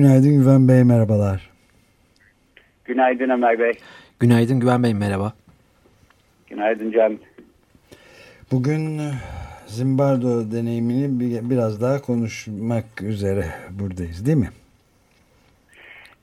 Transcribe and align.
Günaydın 0.00 0.38
Güven 0.38 0.68
Bey, 0.68 0.84
merhabalar. 0.84 1.50
Günaydın 2.84 3.30
Ömer 3.30 3.58
Bey. 3.58 3.72
Günaydın 4.20 4.60
Güven 4.60 4.82
Bey, 4.82 4.94
merhaba. 4.94 5.32
Günaydın 6.50 6.92
Can. 6.92 7.18
Bugün 8.52 8.98
e, 8.98 9.10
Zimbardo 9.66 10.52
deneyimini 10.52 11.50
biraz 11.50 11.82
daha 11.82 12.00
konuşmak 12.02 13.02
üzere 13.02 13.44
buradayız 13.70 14.26
değil 14.26 14.36
mi? 14.36 14.48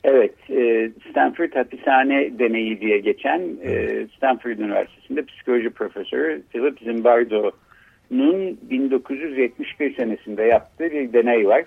Evet, 0.03 0.35
e, 0.49 0.91
Stanford 1.09 1.55
hapishane 1.55 2.39
deneyi 2.39 2.81
diye 2.81 2.99
geçen 2.99 3.41
e, 3.63 4.05
Stanford 4.17 4.57
Üniversitesi'nde 4.57 5.25
psikoloji 5.25 5.69
profesörü 5.69 6.41
Philip 6.51 6.79
Zimbardo'nun 6.79 8.57
1971 8.69 9.95
senesinde 9.95 10.43
yaptığı 10.43 10.91
bir 10.91 11.13
deney 11.13 11.47
var. 11.47 11.63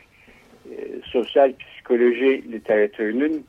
E, 0.67 1.01
sosyal 1.05 1.53
psikoloji 1.53 2.53
literatürünün 2.53 3.47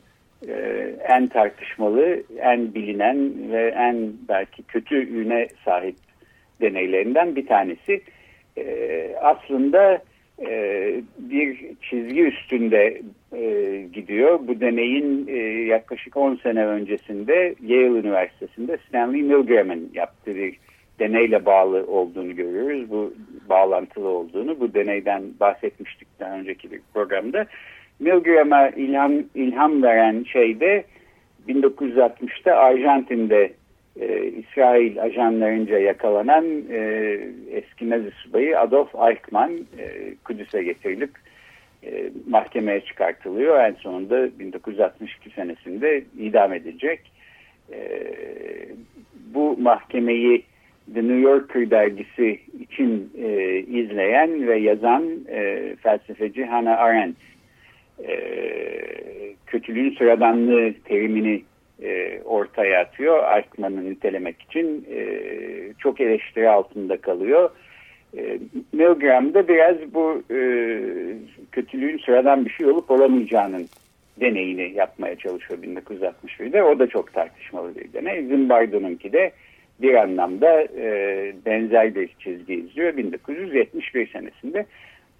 en 1.09 1.27
tartışmalı, 1.27 2.23
en 2.39 2.73
bilinen 2.73 3.51
ve 3.51 3.67
en 3.67 4.13
belki 4.29 4.63
kötü 4.63 4.95
üne 4.95 5.47
sahip 5.65 5.95
deneylerinden 6.61 7.35
bir 7.35 7.47
tanesi. 7.47 8.01
Aslında 9.21 10.01
e, 10.45 11.01
bir 11.19 11.59
çizgi 11.81 12.21
üstünde 12.21 13.01
e, 13.33 13.81
gidiyor. 13.93 14.39
Bu 14.47 14.59
deneyin 14.59 15.27
e, 15.27 15.37
yaklaşık 15.65 16.17
10 16.17 16.35
sene 16.35 16.65
öncesinde 16.65 17.55
Yale 17.61 17.99
Üniversitesi'nde 17.99 18.77
Stanley 18.87 19.21
Milgram'ın 19.21 19.91
yaptığı 19.93 20.35
bir 20.35 20.57
deneyle 20.99 21.45
bağlı 21.45 21.85
olduğunu 21.87 22.35
görüyoruz. 22.35 22.89
Bu 22.89 23.13
bağlantılı 23.49 24.07
olduğunu. 24.07 24.59
Bu 24.59 24.73
deneyden 24.73 25.23
bahsetmiştik 25.39 26.07
daha 26.19 26.33
önceki 26.33 26.71
bir 26.71 26.81
programda. 26.93 27.45
Milgram'a 27.99 28.69
ilham, 28.69 29.13
ilham 29.35 29.83
veren 29.83 30.23
şey 30.23 30.59
de 30.59 30.83
1960'ta 31.47 32.55
Arjantin'de 32.55 33.53
e, 33.99 34.25
İsrail 34.25 35.01
ajanlarınca 35.01 35.79
yakalanan 35.79 36.45
e, 36.71 37.19
eski 37.51 37.89
Nazi 37.89 38.11
subayı 38.11 38.59
Adolf 38.59 38.95
Eichmann 38.95 39.51
e, 39.77 40.15
Kudüs'e 40.23 40.63
getirilip 40.63 41.11
e, 41.83 42.11
mahkemeye 42.29 42.81
çıkartılıyor. 42.81 43.59
En 43.59 43.73
sonunda 43.73 44.39
1962 44.39 45.29
senesinde 45.29 46.03
idam 46.19 46.53
edilecek. 46.53 47.11
E, 47.71 47.79
bu 49.33 49.57
mahkemeyi 49.57 50.43
The 50.93 51.01
New 51.01 51.19
Yorker 51.19 51.71
dergisi 51.71 52.39
için 52.59 53.11
e, 53.17 53.57
izleyen 53.59 54.47
ve 54.47 54.59
yazan 54.59 55.03
e, 55.29 55.75
felsefeci 55.75 56.45
Hannah 56.45 56.79
Arendt 56.79 57.17
e, 58.07 58.13
kötülüğün 59.47 59.95
sıradanlığı 59.97 60.73
terimini 60.85 61.43
e, 61.83 62.21
ortaya 62.25 62.81
atıyor. 62.81 63.37
Eichmann'ı 63.37 63.89
nitelemek 63.89 64.41
için 64.41 64.87
e, 64.91 65.03
çok 65.79 66.01
eleştiri 66.01 66.49
altında 66.49 66.97
kalıyor. 66.97 67.49
E, 68.17 68.39
Milgram 68.73 69.33
da 69.33 69.47
biraz 69.47 69.93
bu 69.93 70.23
e, 70.31 70.37
kötülüğün 71.51 71.97
sıradan 71.97 72.45
bir 72.45 72.49
şey 72.49 72.67
olup 72.67 72.91
olamayacağının 72.91 73.67
deneyini 74.21 74.73
yapmaya 74.75 75.15
çalışıyor 75.15 75.59
1961'de. 75.63 76.63
O 76.63 76.79
da 76.79 76.87
çok 76.87 77.13
tartışmalı 77.13 77.75
bir 77.75 77.93
deney. 77.93 78.25
Zimbardo'nunki 78.25 79.13
de 79.13 79.31
bir 79.81 79.93
anlamda 79.93 80.61
e, 80.61 81.33
benzer 81.45 81.95
bir 81.95 82.09
çizgi 82.19 82.53
izliyor 82.53 82.97
1971 82.97 84.07
senesinde. 84.07 84.65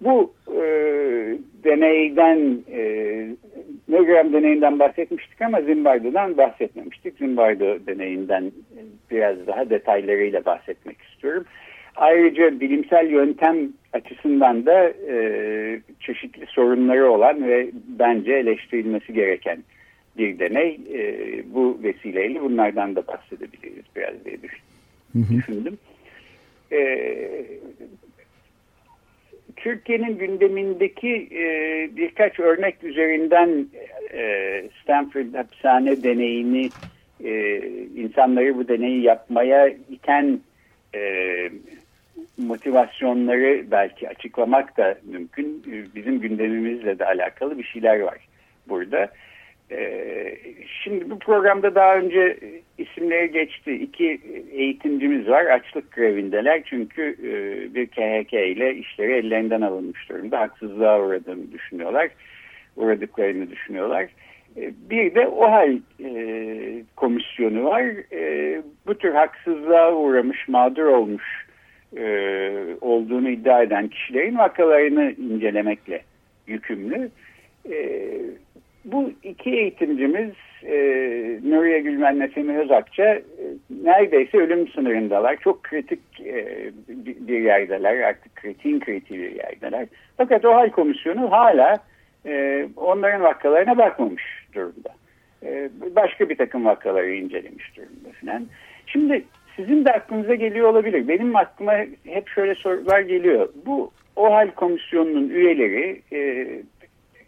Bu 0.00 0.32
e, 0.48 0.62
deneyden, 1.64 2.58
e, 2.72 2.82
Milgram 3.88 4.32
deneyinden 4.32 4.78
bahsetmiştik 4.78 5.42
ama 5.42 5.60
Zimbardo'dan 5.60 6.36
bahsetmemiştik. 6.36 7.18
Zimbardo 7.18 7.86
deneyinden 7.86 8.52
biraz 9.10 9.46
daha 9.46 9.70
detaylarıyla 9.70 10.44
bahsetmek 10.44 10.96
istiyorum. 11.02 11.44
Ayrıca 11.96 12.60
bilimsel 12.60 13.10
yöntem 13.10 13.56
açısından 13.92 14.66
da 14.66 14.92
e, 15.10 15.80
çeşitli 16.00 16.46
sorunları 16.46 17.10
olan 17.10 17.48
ve 17.48 17.70
bence 17.98 18.32
eleştirilmesi 18.32 19.12
gereken 19.12 19.58
bir 20.18 20.38
deney. 20.38 20.80
E, 20.94 21.54
bu 21.54 21.80
vesileyle 21.82 22.40
bunlardan 22.40 22.96
da 22.96 23.06
bahsedebiliriz 23.06 23.84
biraz 23.96 24.24
diye 24.24 24.38
düşündüm. 25.32 25.78
E, 26.72 26.78
Türkiye'nin 29.56 30.18
gündemindeki 30.18 31.28
e, 31.32 31.44
birkaç 31.96 32.40
örnek 32.40 32.84
üzerinden 32.84 33.66
e, 34.12 34.64
Stanford 34.82 35.34
hapishane 35.34 36.02
deneyini 36.02 36.70
e, 37.24 37.58
insanları 37.96 38.56
bu 38.56 38.68
deneyi 38.68 39.02
yapmaya 39.02 39.68
iten 39.68 40.40
e, 40.94 41.00
motivasyonları 42.38 43.64
belki 43.70 44.08
açıklamak 44.08 44.76
da 44.76 44.98
mümkün. 45.04 45.62
Bizim 45.94 46.20
gündemimizle 46.20 46.98
de 46.98 47.06
alakalı 47.06 47.58
bir 47.58 47.64
şeyler 47.64 48.00
var 48.00 48.18
burada. 48.68 49.08
Ee, 49.72 50.34
şimdi 50.82 51.10
bu 51.10 51.18
programda 51.18 51.74
daha 51.74 51.96
önce 51.96 52.38
isimleri 52.78 53.30
geçti. 53.30 53.72
İki 53.72 54.20
eğitimcimiz 54.52 55.28
var. 55.28 55.44
Açlık 55.44 55.92
grevindeler. 55.92 56.62
Çünkü 56.64 57.02
e, 57.02 57.30
bir 57.74 57.86
KHK 57.86 58.32
ile 58.32 58.74
işleri 58.74 59.12
ellerinden 59.12 59.60
alınmış 59.60 60.08
durumda. 60.08 60.40
Haksızlığa 60.40 61.00
uğradığını 61.00 61.52
düşünüyorlar. 61.52 62.08
Uğradıklarını 62.76 63.50
düşünüyorlar. 63.50 64.08
E, 64.56 64.72
bir 64.90 65.14
de 65.14 65.28
OHAL 65.28 65.78
e, 66.04 66.14
komisyonu 66.96 67.64
var. 67.64 67.84
Bu 68.86 68.94
tür 68.98 69.12
haksızlığa 69.14 69.94
uğramış, 69.94 70.48
mağdur 70.48 70.84
olmuş 70.84 71.46
olduğunu 72.80 73.28
iddia 73.28 73.62
eden 73.62 73.88
kişilerin 73.88 74.38
vakalarını 74.38 75.12
incelemekle 75.12 76.02
yükümlü 76.46 77.10
bu 78.84 79.12
iki 79.22 79.50
eğitimcimiz 79.50 80.30
e, 80.62 80.74
Nuriye 81.44 81.80
Gülmen 81.80 82.20
ve 82.20 82.28
Semih 82.28 82.56
Özakça 82.56 83.04
e, 83.04 83.22
neredeyse 83.84 84.38
ölüm 84.38 84.68
sınırındalar. 84.68 85.36
Çok 85.36 85.62
kritik 85.62 86.00
e, 86.20 86.70
bir 87.28 87.40
yerdeler. 87.40 88.00
Artık 88.00 88.36
kritiğin 88.36 88.80
kritiği 88.80 89.20
bir 89.20 89.32
yerdeler. 89.32 89.86
Fakat 90.16 90.44
o 90.44 90.54
hal 90.54 90.70
komisyonu 90.70 91.32
hala 91.32 91.78
e, 92.26 92.66
onların 92.76 93.22
vakalarına 93.22 93.78
bakmamış 93.78 94.22
durumda. 94.54 94.90
E, 95.42 95.70
başka 95.96 96.28
bir 96.28 96.36
takım 96.36 96.64
vakaları 96.64 97.14
incelemiş 97.14 97.76
durumda 97.76 98.08
falan. 98.20 98.46
Şimdi 98.86 99.24
sizin 99.56 99.84
de 99.84 99.92
aklınıza 99.92 100.34
geliyor 100.34 100.68
olabilir. 100.68 101.08
Benim 101.08 101.36
aklıma 101.36 101.72
hep 102.06 102.28
şöyle 102.28 102.54
sorular 102.54 103.00
geliyor. 103.00 103.48
Bu 103.66 103.90
o 104.16 104.32
hal 104.32 104.50
komisyonunun 104.50 105.28
üyeleri 105.28 106.02
e, 106.12 106.48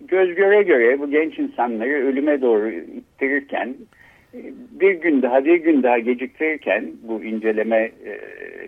göz 0.08 0.34
göre 0.34 0.62
göre 0.62 0.98
bu 0.98 1.10
genç 1.10 1.38
insanları 1.38 1.92
ölüme 1.92 2.40
doğru 2.40 2.70
ittirirken 2.70 3.74
bir 4.70 4.94
gün 4.94 5.22
daha 5.22 5.44
bir 5.44 5.56
gün 5.56 5.82
daha 5.82 5.98
geciktirirken 5.98 6.92
bu 7.02 7.24
inceleme 7.24 7.76
e, 7.76 8.20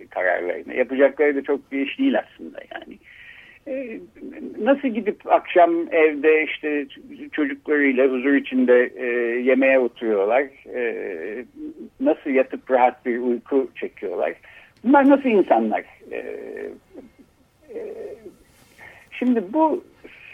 kararlarını 0.09 0.73
yapacakları 0.73 1.35
da 1.35 1.43
çok 1.43 1.71
bir 1.71 1.87
iş 1.87 1.99
değil 1.99 2.19
aslında 2.19 2.59
yani. 2.75 2.97
E, 3.67 3.99
nasıl 4.61 4.87
gidip 4.87 5.31
akşam 5.31 5.71
evde 5.91 6.43
işte 6.43 6.85
çocuklarıyla 7.31 8.07
huzur 8.07 8.33
içinde 8.33 8.91
e, 8.95 9.05
yemeğe 9.39 9.79
oturuyorlar? 9.79 10.43
E, 10.75 11.45
nasıl 11.99 12.29
yatıp 12.29 12.71
rahat 12.71 13.05
bir 13.05 13.19
uyku 13.19 13.67
çekiyorlar? 13.75 14.33
Bunlar 14.83 15.09
nasıl 15.09 15.29
insanlar? 15.29 15.83
E, 16.11 16.17
e, 17.73 17.79
şimdi 19.11 19.53
bu 19.53 19.83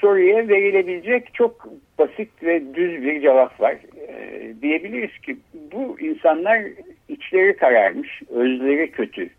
soruya 0.04 0.48
verilebilecek 0.48 1.34
çok 1.34 1.68
basit 2.00 2.30
ve 2.44 2.76
düz 2.76 3.04
bir 3.04 3.22
cevap 3.22 3.62
var. 3.62 3.76
E, 4.08 4.54
diyebiliriz 4.62 5.20
ki 5.20 5.38
bu 5.72 6.00
insanlar 6.00 6.62
içleri 7.10 7.58
kararmış, 7.58 8.22
özleri 8.30 8.92
kötü. 8.92 9.30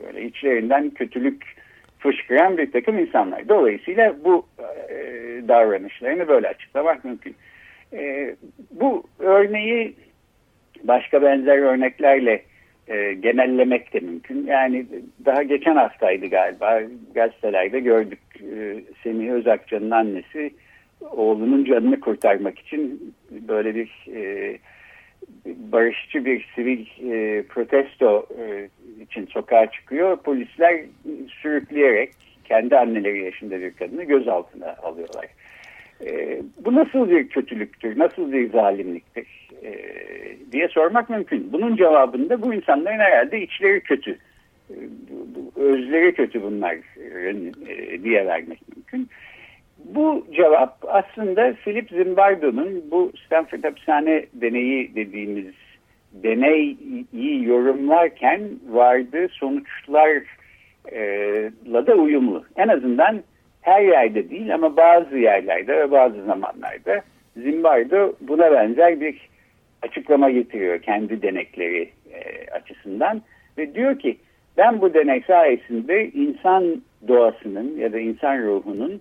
Böyle 0.00 0.24
içlerinden 0.24 0.90
kötülük 0.90 1.44
fışkıran 1.98 2.58
bir 2.58 2.72
takım 2.72 2.98
insanlar. 2.98 3.48
Dolayısıyla 3.48 4.16
bu 4.24 4.46
e, 4.88 4.94
davranışlarını 5.48 6.28
böyle 6.28 6.48
açıklamak 6.48 7.04
mümkün. 7.04 7.34
E, 7.92 8.34
bu 8.70 9.04
örneği 9.18 9.94
başka 10.84 11.22
benzer 11.22 11.58
örneklerle 11.58 12.42
e, 12.88 13.12
genellemek 13.12 13.92
de 13.92 14.00
mümkün. 14.00 14.46
Yani 14.46 14.86
daha 15.24 15.42
geçen 15.42 15.76
haftaydı 15.76 16.26
galiba 16.26 16.80
gazetelerde 17.14 17.80
gördük 17.80 18.20
e, 18.40 18.80
Semih 19.02 19.30
Özakçı'nın 19.30 19.90
annesi 19.90 20.50
oğlunun 21.10 21.64
canını 21.64 22.00
kurtarmak 22.00 22.58
için 22.58 23.14
böyle 23.30 23.74
bir 23.74 24.06
e, 24.14 24.58
barışçı 25.46 26.24
bir 26.24 26.48
sivil 26.54 26.86
e, 27.12 27.42
protesto 27.42 28.26
e, 28.38 28.68
için 29.02 29.26
sokağa 29.26 29.70
çıkıyor. 29.70 30.16
Polisler 30.16 30.80
sürükleyerek 31.42 32.10
kendi 32.44 32.76
anneleri 32.76 33.24
yaşında 33.24 33.60
bir 33.60 33.70
kadını 33.70 34.04
gözaltına 34.04 34.76
alıyorlar. 34.82 35.26
E, 36.06 36.42
bu 36.64 36.74
nasıl 36.74 37.10
bir 37.10 37.28
kötülüktür, 37.28 37.98
nasıl 37.98 38.32
bir 38.32 38.50
zalimliktir 38.50 39.48
e, 39.62 39.72
diye 40.52 40.68
sormak 40.68 41.10
mümkün. 41.10 41.52
Bunun 41.52 41.76
cevabında 41.76 42.42
bu 42.42 42.54
insanların 42.54 42.98
herhalde 42.98 43.42
içleri 43.42 43.80
kötü, 43.80 44.18
e, 44.70 44.74
özleri 45.56 46.14
kötü 46.14 46.42
bunların 46.42 46.82
e, 47.68 48.02
diye 48.02 48.26
vermek 48.26 48.60
mümkün. 48.76 49.08
Bu 49.84 50.26
cevap 50.36 50.84
aslında 50.88 51.54
Philip 51.64 51.90
Zimbardo'nun 51.90 52.84
bu 52.90 53.12
Stanford 53.26 53.64
hapishane 53.64 54.26
deneyi 54.32 54.94
dediğimiz 54.94 55.54
deneyi 56.12 56.76
yorumlarken 57.44 58.40
vardığı 58.70 59.28
sonuçlarla 59.28 60.22
da 61.86 61.94
uyumlu. 61.94 62.44
En 62.56 62.68
azından 62.68 63.22
her 63.68 63.82
yerde 63.82 64.30
değil 64.30 64.54
ama 64.54 64.76
bazı 64.76 65.18
yerlerde 65.18 65.76
ve 65.76 65.90
bazı 65.90 66.24
zamanlarda 66.24 67.02
Zimbardo 67.36 68.12
buna 68.20 68.52
benzer 68.52 69.00
bir 69.00 69.28
açıklama 69.82 70.30
getiriyor 70.30 70.82
kendi 70.82 71.22
denekleri 71.22 71.90
e, 72.12 72.50
açısından 72.50 73.22
ve 73.58 73.74
diyor 73.74 73.98
ki 73.98 74.16
ben 74.56 74.80
bu 74.80 74.94
denek 74.94 75.24
sayesinde 75.24 76.10
insan 76.10 76.82
doğasının 77.08 77.76
ya 77.76 77.92
da 77.92 77.98
insan 77.98 78.38
ruhunun 78.42 79.00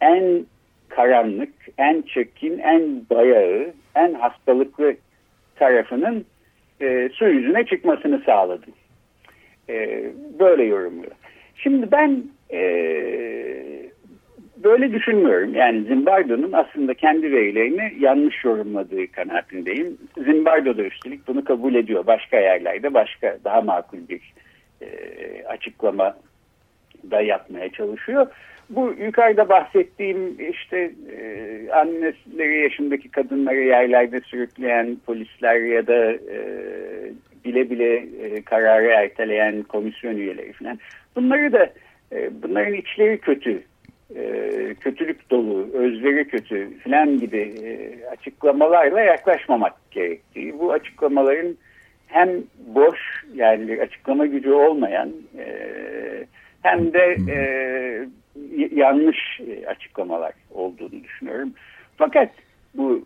en 0.00 0.46
karanlık, 0.88 1.52
en 1.78 2.02
çirkin, 2.02 2.58
en 2.58 2.82
bayağı, 3.10 3.72
en 3.94 4.14
hastalıklı 4.14 4.94
tarafının 5.56 6.24
e, 6.80 7.08
su 7.12 7.28
yüzüne 7.28 7.66
çıkmasını 7.66 8.22
sağladım. 8.26 8.72
E, 9.68 10.04
böyle 10.38 10.64
yorumluyor. 10.64 11.12
Şimdi 11.56 11.92
ben 11.92 12.24
e, 12.52 12.60
böyle 14.66 14.92
düşünmüyorum. 14.92 15.54
Yani 15.54 15.82
Zimbardo'nun 15.84 16.52
aslında 16.52 16.94
kendi 16.94 17.32
verilerini 17.32 17.94
yanlış 18.00 18.44
yorumladığı 18.44 19.12
kanaatindeyim. 19.12 19.98
Zimbardo 20.24 20.76
da 20.76 20.82
üstelik 20.82 21.28
bunu 21.28 21.44
kabul 21.44 21.74
ediyor. 21.74 22.06
Başka 22.06 22.36
yerlerde 22.36 22.94
başka 22.94 23.38
daha 23.44 23.60
makul 23.60 23.98
bir 24.08 24.20
e, 24.82 24.88
açıklama 25.44 26.16
da 27.10 27.20
yapmaya 27.20 27.72
çalışıyor. 27.72 28.26
Bu 28.70 28.94
yukarıda 28.98 29.48
bahsettiğim 29.48 30.50
işte 30.50 30.90
e, 31.18 31.70
anneleri 31.72 32.62
yaşındaki 32.62 33.08
kadınları 33.08 33.60
yerlerde 33.60 34.20
sürükleyen 34.20 34.96
polisler 35.06 35.60
ya 35.60 35.86
da 35.86 36.12
e, 36.12 36.38
bile 37.44 37.70
bile 37.70 37.94
e, 37.94 38.42
kararı 38.42 38.86
erteleyen 38.86 39.62
komisyon 39.62 40.16
üyeleri 40.16 40.52
falan. 40.52 40.78
Bunları 41.16 41.52
da 41.52 41.70
e, 42.12 42.42
bunların 42.42 42.74
içleri 42.74 43.18
kötü, 43.18 43.62
e, 44.14 44.74
kötülük 44.80 45.30
dolu, 45.30 45.68
özleri 45.72 46.28
kötü 46.28 46.78
falan 46.78 47.18
gibi 47.18 47.54
e, 47.62 47.90
açıklamalarla 48.06 49.00
yaklaşmamak 49.00 49.90
gerektiği. 49.90 50.58
Bu 50.58 50.72
açıklamaların 50.72 51.56
hem 52.06 52.30
boş 52.66 53.24
yani 53.34 53.82
açıklama 53.82 54.26
gücü 54.26 54.52
olmayan 54.52 55.12
e, 55.38 55.46
hem 56.62 56.92
de 56.92 57.16
yanlış 58.74 59.40
açıklamalar 59.66 60.32
olduğunu 60.50 61.04
düşünüyorum. 61.04 61.52
Fakat 61.96 62.30
bu 62.74 63.04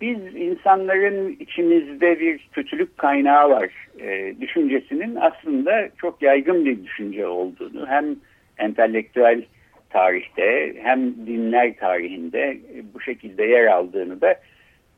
biz 0.00 0.18
insanların 0.36 1.36
içimizde 1.40 2.20
bir 2.20 2.48
kötülük 2.52 2.98
kaynağı 2.98 3.50
var 3.50 3.88
düşüncesinin 4.40 5.16
aslında 5.16 5.88
çok 5.98 6.22
yaygın 6.22 6.64
bir 6.64 6.84
düşünce 6.84 7.26
olduğunu 7.26 7.86
hem 7.86 8.16
entelektüel 8.58 9.44
tarihte 9.90 10.74
hem 10.82 11.26
dinler 11.26 11.76
tarihinde 11.76 12.58
bu 12.94 13.00
şekilde 13.00 13.44
yer 13.44 13.66
aldığını 13.66 14.20
da 14.20 14.34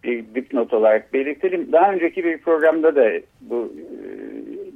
bir 0.05 0.25
dipnot 0.35 0.73
olarak 0.73 1.13
belirtelim. 1.13 1.73
Daha 1.73 1.93
önceki 1.93 2.25
bir 2.25 2.39
programda 2.39 2.97
da 2.97 3.11
bu 3.41 3.73
e, 3.79 3.83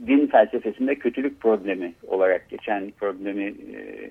din 0.06 0.26
felsefesinde 0.26 0.94
kötülük 0.94 1.40
problemi 1.40 1.92
olarak 2.06 2.48
geçen 2.48 2.90
problemi 2.90 3.44
e, 3.44 4.10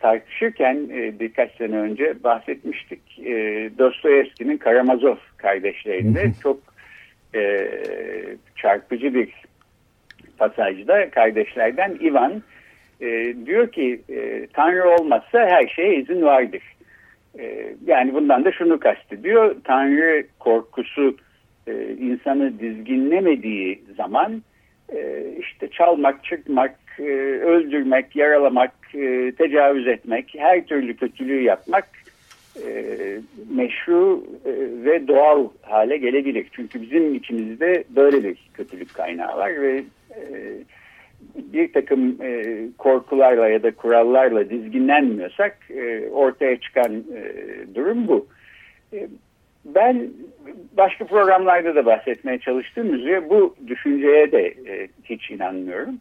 tartışırken 0.00 0.88
e, 0.92 1.20
birkaç 1.20 1.56
sene 1.56 1.76
önce 1.76 2.24
bahsetmiştik. 2.24 3.18
E, 3.18 3.34
Dostoyevski'nin 3.78 4.56
Karamazov 4.56 5.16
kardeşlerinde 5.36 6.32
çok 6.42 6.60
e, 7.34 7.68
çarpıcı 8.56 9.14
bir 9.14 9.28
pasajda 10.38 11.10
kardeşlerden 11.10 11.98
Ivan 12.00 12.42
e, 13.02 13.34
diyor 13.46 13.72
ki 13.72 14.00
e, 14.08 14.46
Tanrı 14.52 14.90
olmazsa 14.90 15.38
her 15.38 15.66
şeye 15.68 15.96
izin 15.96 16.22
vardır. 16.22 16.62
E, 17.38 17.74
yani 17.86 18.14
bundan 18.14 18.44
da 18.44 18.52
şunu 18.52 18.80
kastediyor. 18.80 19.56
Tanrı 19.64 20.26
korkusu 20.38 21.16
e, 21.66 21.72
insanı 22.00 22.60
dizginlemediği 22.60 23.82
zaman 23.96 24.42
e, 24.92 25.24
işte 25.40 25.68
çalmak, 25.68 26.24
çıkmak, 26.24 26.78
e, 26.98 27.02
öldürmek, 27.42 28.16
yaralamak, 28.16 28.72
e, 28.94 29.32
tecavüz 29.38 29.88
etmek, 29.88 30.34
her 30.38 30.66
türlü 30.66 30.96
kötülüğü 30.96 31.42
yapmak 31.42 31.88
meşru 33.50 34.24
ve 34.84 35.08
doğal 35.08 35.48
hale 35.62 35.96
gelebilir. 35.96 36.46
Çünkü 36.52 36.82
bizim 36.82 37.14
içimizde 37.14 37.84
böyle 37.96 38.24
bir 38.24 38.38
kötülük 38.54 38.94
kaynağı 38.94 39.36
var 39.36 39.62
ve 39.62 39.84
bir 41.52 41.72
takım 41.72 42.18
korkularla 42.78 43.48
ya 43.48 43.62
da 43.62 43.70
kurallarla 43.70 44.50
dizginlenmiyorsak 44.50 45.58
ortaya 46.12 46.56
çıkan 46.56 47.04
durum 47.74 48.08
bu. 48.08 48.26
Ben 49.64 50.10
başka 50.76 51.06
programlarda 51.06 51.74
da 51.74 51.86
bahsetmeye 51.86 52.38
çalıştığım 52.38 52.94
üzere 52.94 53.30
bu 53.30 53.56
düşünceye 53.66 54.32
de 54.32 54.46
e, 54.46 54.88
hiç 55.04 55.30
inanmıyorum. 55.30 55.94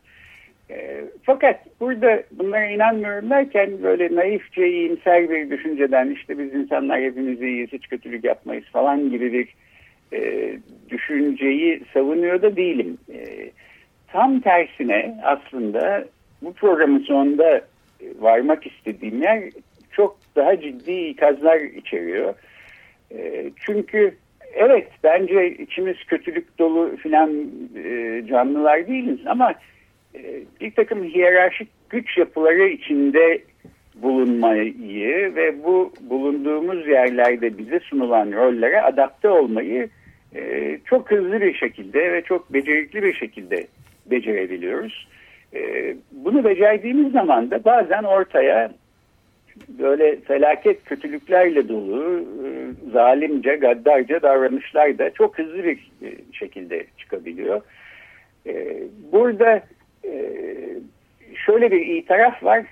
E, 0.70 1.02
fakat 1.24 1.80
burada 1.80 2.24
bunlara 2.32 2.66
inanmıyorum 2.66 3.30
derken 3.30 3.84
böyle 3.84 4.16
naifçe 4.16 4.68
iyimser 4.68 5.30
bir 5.30 5.50
düşünceden 5.50 6.10
işte 6.10 6.40
biz 6.40 6.54
insanlar 6.54 7.02
hepimiz 7.02 7.42
iyiyiz 7.42 7.72
hiç 7.72 7.88
kötülük 7.88 8.24
yapmayız 8.24 8.66
falan 8.66 9.10
gibi 9.10 9.34
bir 9.34 9.56
e, 10.14 10.54
düşünceyi 10.90 11.82
savunuyor 11.94 12.42
da 12.42 12.56
değilim. 12.56 12.98
E, 13.14 13.52
tam 14.12 14.40
tersine 14.40 15.18
aslında 15.24 16.06
bu 16.42 16.54
programın 16.54 17.00
sonunda 17.00 17.62
varmak 18.20 18.68
istediğim 18.68 19.22
yer 19.22 19.44
çok 19.92 20.18
daha 20.36 20.62
ciddi 20.62 20.92
ikazlar 20.92 21.60
içeriyor. 21.60 22.34
E, 23.12 23.52
çünkü 23.66 24.16
evet 24.54 24.88
bence 25.04 25.56
içimiz 25.58 25.98
kötülük 26.08 26.60
dolu 26.60 26.98
filan 26.98 27.52
e, 27.76 28.24
canlılar 28.30 28.88
değiliz 28.88 29.20
ama 29.26 29.54
e, 30.16 30.42
bir 30.62 30.72
takım 30.72 31.04
hiyerarşik 31.04 31.68
güç 31.90 32.18
yapıları 32.18 32.68
içinde 32.68 33.42
bulunmayı 33.96 35.36
ve 35.36 35.64
bu 35.64 35.94
bulunduğumuz 36.02 36.88
yerlerde 36.88 37.58
bize 37.58 37.80
sunulan 37.80 38.32
rollere 38.32 38.82
adapte 38.82 39.30
olmayı 39.30 39.90
e, 40.36 40.78
çok 40.86 41.12
hızlı 41.12 41.42
bir 41.42 41.54
şekilde 41.54 42.14
ve 42.14 42.22
çok 42.22 42.54
becerikli 42.54 43.04
bir 43.04 43.14
şekilde 43.14 43.68
becerebiliyoruz. 44.06 45.08
E, 45.54 45.96
bunu 46.12 46.44
becerdiğimiz 46.44 47.12
zaman 47.12 47.52
da 47.52 47.66
bazen 47.66 48.04
ortaya 48.04 48.72
böyle 49.70 50.16
felaket 50.16 50.84
kötülüklerle 50.84 51.70
dolu, 51.70 52.20
e, 52.20 52.48
zalimce, 52.92 53.56
gaddarca 53.56 54.22
davranışlar 54.22 54.98
da 54.98 55.14
çok 55.14 55.38
hızlı 55.38 55.64
bir 55.64 55.92
e, 56.04 56.10
şekilde 56.32 56.86
çıkabiliyor. 56.98 57.62
E, 58.48 58.84
burada 59.12 59.64
şöyle 61.46 61.72
bir 61.72 61.86
iyi 61.86 62.06
taraf 62.06 62.44
var. 62.44 62.66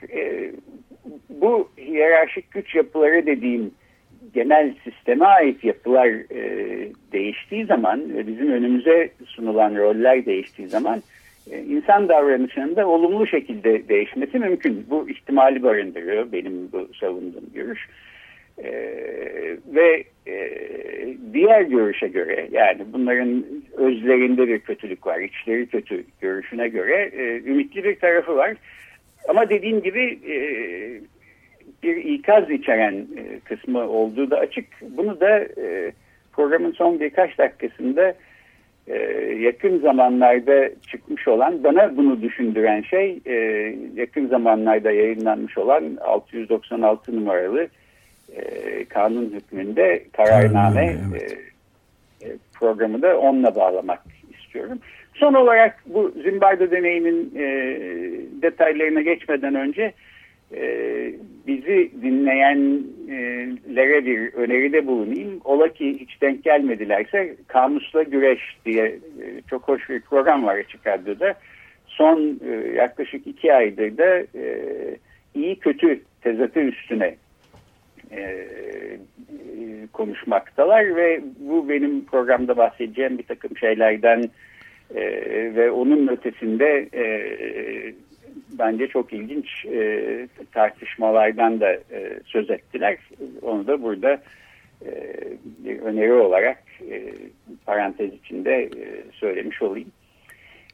Bu 1.29 1.69
hiyerarşik 1.77 2.51
güç 2.51 2.75
yapıları 2.75 3.25
dediğim 3.25 3.71
genel 4.33 4.73
sisteme 4.83 5.25
ait 5.25 5.63
yapılar 5.63 6.09
değiştiği 7.11 7.65
zaman 7.65 8.15
ve 8.15 8.27
bizim 8.27 8.51
önümüze 8.51 9.09
sunulan 9.25 9.75
roller 9.75 10.25
değiştiği 10.25 10.67
zaman 10.67 11.01
e, 11.51 11.59
insan 11.59 12.09
davranışının 12.09 12.75
da 12.75 12.87
olumlu 12.87 13.27
şekilde 13.27 13.89
değişmesi 13.89 14.39
mümkün. 14.39 14.85
Bu 14.89 15.09
ihtimali 15.09 15.63
barındırıyor 15.63 16.31
benim 16.31 16.71
bu 16.71 16.89
savunduğum 16.99 17.53
görüş. 17.53 17.87
E, 18.63 18.71
ve 19.67 20.03
e, 20.27 20.35
diğer 21.33 21.61
görüşe 21.61 22.07
göre 22.07 22.47
yani 22.51 22.81
bunların 22.93 23.45
özlerinde 23.77 24.47
bir 24.47 24.59
kötülük 24.59 25.07
var, 25.07 25.19
içleri 25.19 25.67
kötü 25.67 26.03
görüşüne 26.21 26.67
göre 26.67 27.11
e, 27.13 27.49
ümitli 27.49 27.83
bir 27.83 27.95
tarafı 27.95 28.35
var. 28.35 28.53
Ama 29.27 29.49
dediğim 29.49 29.81
gibi 29.81 30.19
e, 30.27 30.35
bir 31.83 31.95
ikaz 31.95 32.49
içeren 32.49 32.93
e, 32.93 33.39
kısmı 33.39 33.79
olduğu 33.89 34.31
da 34.31 34.37
açık. 34.37 34.65
Bunu 34.81 35.19
da 35.19 35.39
e, 35.39 35.91
programın 36.31 36.71
son 36.71 36.99
birkaç 36.99 37.37
dakikasında 37.37 38.13
e, 38.87 38.97
yakın 39.39 39.79
zamanlarda 39.79 40.69
çıkmış 40.91 41.27
olan 41.27 41.63
bana 41.63 41.97
bunu 41.97 42.21
düşündüren 42.21 42.81
şey 42.81 43.19
e, 43.25 43.35
yakın 43.95 44.27
zamanlarda 44.27 44.91
yayınlanmış 44.91 45.57
olan 45.57 45.97
696 46.01 47.15
numaralı 47.15 47.67
e, 48.35 48.85
kanun 48.85 49.25
hükmünde 49.25 50.03
kararname 50.13 50.95
evet. 51.11 51.37
e, 52.21 52.27
programı 52.53 53.01
da 53.01 53.19
onunla 53.19 53.55
bağlamak 53.55 54.01
istiyorum. 54.39 54.79
Son 55.13 55.33
olarak 55.33 55.83
bu 55.85 56.11
Zimbardo 56.23 56.71
deneyinin 56.71 57.31
e, 57.35 57.45
detaylarına 58.41 59.01
geçmeden 59.01 59.55
önce 59.55 59.81
e, 59.81 59.93
bizi 61.47 61.91
dinleyenlere 62.01 64.05
bir 64.05 64.33
öneride 64.33 64.87
bulunayım. 64.87 65.41
Ola 65.43 65.73
ki 65.73 65.99
hiç 65.99 66.21
denk 66.21 66.43
gelmedilerse 66.43 67.35
Kamusla 67.47 68.03
Güreş 68.03 68.57
diye 68.65 68.85
e, 68.85 69.41
çok 69.49 69.67
hoş 69.67 69.89
bir 69.89 70.01
program 70.01 70.45
var 70.45 70.55
Açık 70.55 70.87
Radyo'da. 70.87 71.33
Son 71.87 72.39
e, 72.45 72.51
yaklaşık 72.75 73.27
iki 73.27 73.53
aydır 73.53 73.97
da 73.97 74.19
e, 74.19 74.65
iyi 75.35 75.59
kötü 75.59 76.01
tezatı 76.21 76.59
üstüne 76.59 77.15
e, 78.11 78.47
konuşmaktalar 79.93 80.95
ve 80.95 81.21
bu 81.39 81.69
benim 81.69 82.05
programda 82.05 82.57
bahsedeceğim 82.57 83.17
bir 83.17 83.23
takım 83.23 83.57
şeylerden 83.57 84.23
ve 85.55 85.71
onun 85.71 86.07
ötesinde 86.07 86.89
bence 88.51 88.87
çok 88.87 89.13
ilginç 89.13 89.65
e, 89.65 90.27
tartışmalardan 90.51 91.59
da 91.59 91.73
e, 91.73 92.19
söz 92.25 92.49
ettiler. 92.49 92.97
Onu 93.41 93.67
da 93.67 93.83
burada 93.83 94.21
e, 94.85 94.91
bir 95.65 95.79
öneri 95.79 96.13
olarak 96.13 96.63
e, 96.91 97.13
parantez 97.65 98.13
içinde 98.13 98.63
e, 98.63 99.11
söylemiş 99.11 99.61
olayım. 99.61 99.91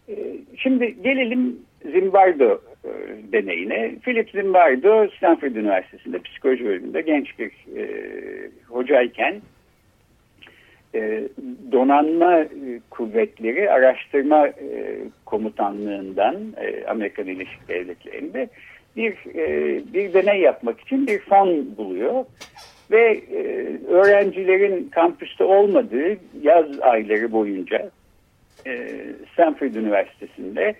E, 0.10 0.16
şimdi 0.58 1.02
gelelim 1.04 1.60
Zimbardo 1.92 2.62
e, 2.84 2.90
deneyine. 3.32 3.96
Philip 4.04 4.30
Zimbardo 4.30 5.08
Stanford 5.18 5.56
Üniversitesi'nde 5.56 6.20
psikoloji 6.20 6.66
bölümünde 6.66 7.02
genç 7.02 7.40
bir 7.40 7.52
e, 7.78 7.86
hocayken 8.68 9.42
donanma 11.72 12.40
e, 12.40 12.48
kuvvetleri 12.90 13.72
araştırma 13.72 14.48
e, 14.48 14.98
komutanlığından 15.26 16.36
e, 16.58 16.86
Amerika 16.88 17.28
Birleşik 17.28 17.68
Devletleri'nde 17.68 18.50
bir 18.96 19.14
e, 19.36 19.80
bir 19.94 20.14
deney 20.14 20.42
yapmak 20.42 20.82
için 20.82 21.08
bir 21.08 21.20
fon 21.20 21.78
buluyor. 21.78 22.26
Ve 22.92 23.22
e, 23.32 23.70
öğrencilerin 23.88 24.90
kampüste 24.90 25.44
olmadığı 25.44 26.18
yaz 26.42 26.80
ayları 26.80 27.32
boyunca 27.32 27.90
e, 28.68 28.90
Stanford 29.34 29.74
Üniversitesi'nde 29.74 30.76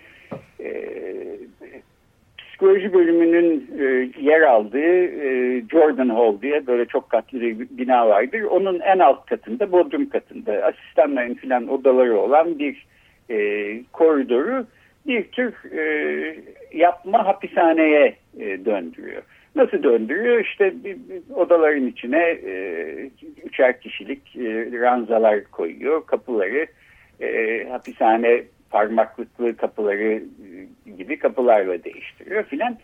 e, 0.60 0.70
psikoloji 2.56 2.92
bölümünün 2.92 3.70
e, 3.78 3.84
yer 4.20 4.40
aldığı 4.40 5.04
e, 5.04 5.62
Jordan 5.70 6.08
Hall 6.08 6.40
diye 6.42 6.66
böyle 6.66 6.84
çok 6.86 7.10
katlı 7.10 7.40
bir 7.40 7.58
bina 7.58 8.08
vardır. 8.08 8.42
Onun 8.42 8.80
en 8.80 8.98
alt 8.98 9.26
katında, 9.26 9.72
bodrum 9.72 10.08
katında 10.08 10.52
asistanların 10.52 11.34
filan 11.34 11.68
odaları 11.68 12.18
olan 12.18 12.58
bir 12.58 12.86
e, 13.30 13.80
koridoru 13.92 14.66
bir 15.06 15.24
tür 15.24 15.72
e, 15.78 16.36
yapma 16.72 17.26
hapishaneye 17.26 18.14
e, 18.38 18.64
döndürüyor. 18.64 19.22
Nasıl 19.56 19.82
döndürüyor? 19.82 20.40
İşte 20.40 20.84
bir, 20.84 20.96
bir 20.96 21.34
odaların 21.34 21.86
içine 21.86 22.22
e, 22.46 23.10
üçer 23.44 23.80
kişilik 23.80 24.36
e, 24.36 24.68
ranzalar 24.80 25.44
koyuyor, 25.44 26.06
kapıları 26.06 26.66
e, 27.20 27.64
hapishane 27.70 28.42
parmaklıklı 28.76 29.56
kapıları 29.56 30.22
e, 30.86 30.90
gibi 30.90 31.18
kapılarla 31.18 31.84
değiştiriyor 31.84 32.44
filan. 32.44 32.76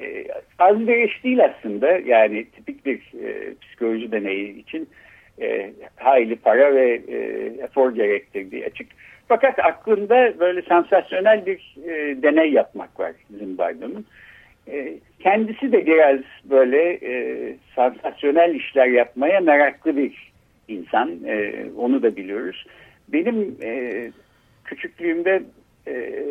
E, 0.00 0.26
az 0.58 0.88
bir 0.88 0.96
iş 0.96 1.24
değil 1.24 1.44
aslında 1.44 1.90
yani 1.90 2.44
tipik 2.44 2.86
bir 2.86 2.98
e, 3.24 3.54
psikoloji 3.60 4.12
deneyi 4.12 4.58
için 4.58 4.88
e, 5.40 5.72
hayli 5.96 6.36
para 6.36 6.74
ve 6.74 7.02
e, 7.08 7.16
efor 7.64 7.94
gerektirdiği 7.94 8.66
açık. 8.66 8.86
Fakat 9.28 9.58
aklında 9.58 10.38
böyle 10.40 10.62
sansasyonel 10.62 11.46
bir 11.46 11.76
e, 11.88 12.22
deney 12.22 12.52
yapmak 12.52 13.00
var 13.00 13.12
Zimbardo'nun. 13.38 14.06
E, 14.68 14.94
kendisi 15.20 15.72
de 15.72 15.86
biraz 15.86 16.20
böyle 16.44 16.92
e, 16.92 17.56
sansasyonel 17.76 18.54
işler 18.54 18.86
yapmaya 18.86 19.40
meraklı 19.40 19.96
bir 19.96 20.32
insan. 20.68 21.10
E, 21.26 21.64
onu 21.76 22.02
da 22.02 22.16
biliyoruz. 22.16 22.66
Benim 23.08 23.56
e, 23.62 24.10
küçüklüğümde 24.64 25.42
e, 25.86 26.24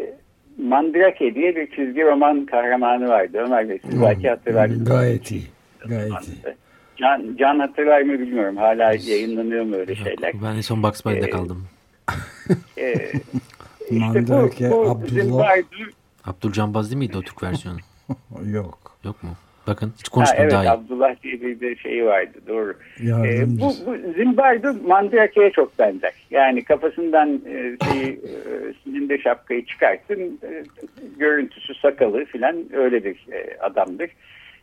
Mandrake 0.57 1.35
diye 1.35 1.55
bir 1.55 1.71
çizgi 1.71 2.03
roman 2.03 2.45
kahramanı 2.45 3.07
vardı. 3.07 3.37
Ömer 3.37 3.69
Bey 3.69 3.79
siz 3.85 4.01
belki 4.01 4.29
hatırlarsınız. 4.29 4.89
Gayet 4.89 5.31
iyi. 5.31 5.43
Gayet 5.85 6.27
iyi. 6.27 6.55
Can, 6.97 7.35
Can 7.39 7.59
hatırlar 7.59 8.01
mı 8.01 8.19
bilmiyorum. 8.19 8.57
Hala 8.57 8.93
yayınlanıyor 8.93 9.63
mu 9.65 9.75
öyle 9.75 9.91
Yok, 9.91 10.01
şeyler? 10.03 10.33
Ben 10.43 10.55
en 10.55 10.61
son 10.61 10.83
Bugs 10.83 11.05
Bunny'de 11.05 11.25
ee, 11.25 11.29
kaldım. 11.29 11.67
E, 12.77 13.11
işte 13.81 14.05
Mandrake, 14.05 14.71
bu, 14.71 14.75
bu 14.75 14.89
Abdullah. 14.89 15.49
Abdülcanbaz 16.25 16.89
değil 16.89 16.97
miydi 16.97 17.17
o 17.17 17.21
Türk 17.21 17.43
versiyonu? 17.43 17.77
Yok. 18.51 18.97
Yok 19.03 19.23
mu? 19.23 19.29
Bakın 19.67 19.93
hiç 19.99 20.09
konuştum 20.09 20.37
ha, 20.37 20.43
evet, 20.43 20.51
daha 20.51 20.63
iyi. 20.63 20.69
Abdullah 20.69 21.23
diye 21.23 21.41
bir 21.41 21.59
de 21.59 21.75
şeyi 21.75 22.05
vardı 22.05 22.37
doğru. 22.47 22.73
Ee, 23.01 23.43
bu, 23.47 23.73
bu 23.85 24.13
Zimbardo 24.15 24.73
Mandrake'ye 24.87 25.51
çok 25.51 25.79
benzer. 25.79 26.13
Yani 26.31 26.63
kafasından 26.63 27.41
e, 27.47 27.77
şeyi, 27.91 28.11
e, 28.13 28.73
silinde 28.83 29.17
şapkayı 29.17 29.65
çıkarttın 29.65 30.39
e, 30.43 30.63
görüntüsü 31.17 31.75
sakalı 31.75 32.25
filan 32.25 32.65
öyle 32.73 33.03
bir 33.03 33.25
e, 33.31 33.57
adamdır. 33.59 34.09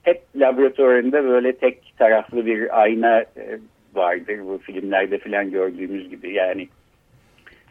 Hep 0.03 0.23
laboratuvarında 0.37 1.25
böyle 1.25 1.57
tek 1.57 1.95
taraflı 1.99 2.47
bir 2.47 2.81
ayna 2.81 3.21
e, 3.21 3.59
vardır 3.95 4.39
bu 4.45 4.59
filmlerde 4.59 5.19
filan 5.19 5.51
gördüğümüz 5.51 6.11
gibi. 6.11 6.33
Yani 6.33 6.69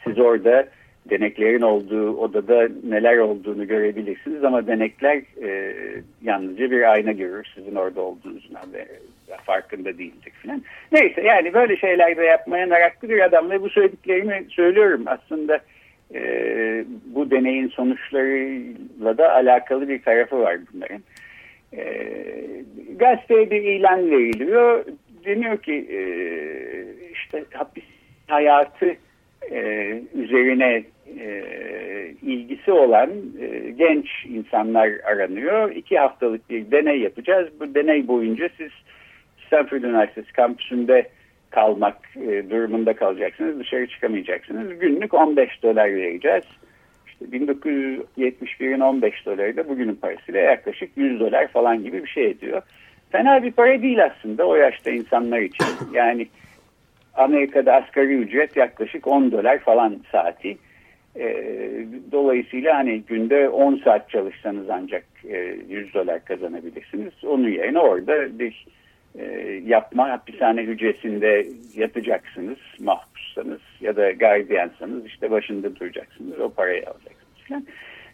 siz 0.04 0.20
orada 0.20 0.68
deneklerin 1.10 1.62
olduğu 1.62 2.18
odada 2.18 2.68
neler 2.84 3.18
olduğunu 3.18 3.68
görebilirsiniz 3.68 4.44
ama 4.44 4.68
denekler 4.68 5.22
e, 5.44 5.76
yalnızca 6.22 6.72
bir 6.72 6.92
ayna 6.92 7.12
görür 7.12 7.52
sizin 7.56 7.76
orada 7.76 8.02
olduğunuzun 8.02 8.56
farkında 9.44 9.98
değildir 9.98 10.34
falan. 10.44 10.64
Neyse 10.92 11.22
yani 11.22 11.54
böyle 11.54 11.78
şeyler 11.78 12.18
de 12.18 12.24
yapmaya 12.24 12.66
meraklı 12.66 13.10
bir 13.10 13.22
adam 13.22 13.50
ve 13.50 13.62
bu 13.62 13.70
söylediklerimi 13.70 14.46
söylüyorum 14.50 15.04
aslında 15.06 15.60
e, 16.14 16.22
bu 17.06 17.32
deneyin 17.32 17.68
sonuçlarıyla 17.68 19.18
da 19.18 19.34
alakalı 19.34 19.90
bir 19.90 20.02
tarafı 20.02 20.40
var 20.40 20.58
bunların. 20.74 21.04
E, 21.74 21.84
gazeteye 22.96 23.52
bir 23.52 23.62
ilan 23.62 24.12
veriliyor. 24.12 24.86
Deniyor 25.26 25.58
ki 25.58 25.74
e, 25.74 26.02
işte 27.14 27.44
hapis 27.54 27.84
hayatı 28.28 28.96
e, 29.52 30.02
üzerine 30.14 30.84
e, 31.20 31.44
ilgisi 32.22 32.72
olan 32.72 33.10
e, 33.42 33.70
genç 33.70 34.08
insanlar 34.26 34.90
aranıyor. 35.04 35.72
İki 35.72 36.00
haftalık 36.00 36.50
bir 36.50 36.72
deney 36.72 37.00
yapacağız. 37.00 37.50
Bu 37.60 37.76
deney 37.76 38.08
boyunca 38.08 38.50
siz 38.58 38.72
Stanford 39.48 39.84
Üniversitesi 39.84 40.34
kampüsünde 40.34 41.10
kalmak 41.50 41.98
e, 42.16 42.50
durumunda 42.50 42.94
kalacaksınız. 42.96 43.60
Dışarı 43.60 43.88
çıkamayacaksınız. 43.88 44.80
Günlük 44.80 45.14
15 45.14 45.64
dolar 45.64 45.96
vereceğiz. 45.96 46.44
İşte 47.08 47.26
1971'in 47.26 48.80
15 48.80 49.26
doları 49.26 49.58
da 49.58 49.70
bugünün 49.70 49.96
parasıyla 49.96 50.40
yaklaşık 50.40 50.90
100 50.96 51.20
dolar 51.20 51.48
falan 51.48 51.84
gibi 51.84 52.04
bir 52.04 52.10
şey 52.10 52.26
ediyor. 52.26 52.62
Fena 53.12 53.44
bir 53.44 53.52
para 53.52 53.82
değil 53.82 54.06
aslında 54.06 54.46
o 54.46 54.56
yaşta 54.56 54.92
insanlar 54.92 55.40
için. 55.40 55.66
Yani 55.94 56.28
Amerika'da 57.20 57.74
asgari 57.74 58.14
ücret 58.14 58.58
yaklaşık 58.58 59.08
10 59.08 59.32
dolar 59.32 59.60
falan 59.60 60.00
saati. 60.12 60.58
E, 61.16 61.36
dolayısıyla 62.12 62.78
hani 62.78 63.02
günde 63.02 63.50
10 63.50 63.76
saat 63.76 64.10
çalışsanız 64.10 64.70
ancak 64.70 65.06
e, 65.30 65.38
100 65.70 65.94
dolar 65.94 66.26
kazanabilirsiniz. 66.26 67.14
Onun 67.24 67.50
yerine 67.50 67.80
orada 67.80 68.40
bir 68.40 68.66
e, 69.20 69.26
yapma 69.66 70.10
hapishane 70.10 70.62
hücresinde 70.62 71.48
yatacaksınız 71.76 72.58
mahpussanız 72.80 73.62
ya 73.82 73.96
da 73.96 74.12
gardiyansanız 74.12 75.06
işte 75.06 75.32
başında 75.32 75.76
duracaksınız 75.76 76.40
o 76.40 76.50
parayı 76.50 76.84
alacaksınız. 76.88 77.48
falan. 77.48 77.64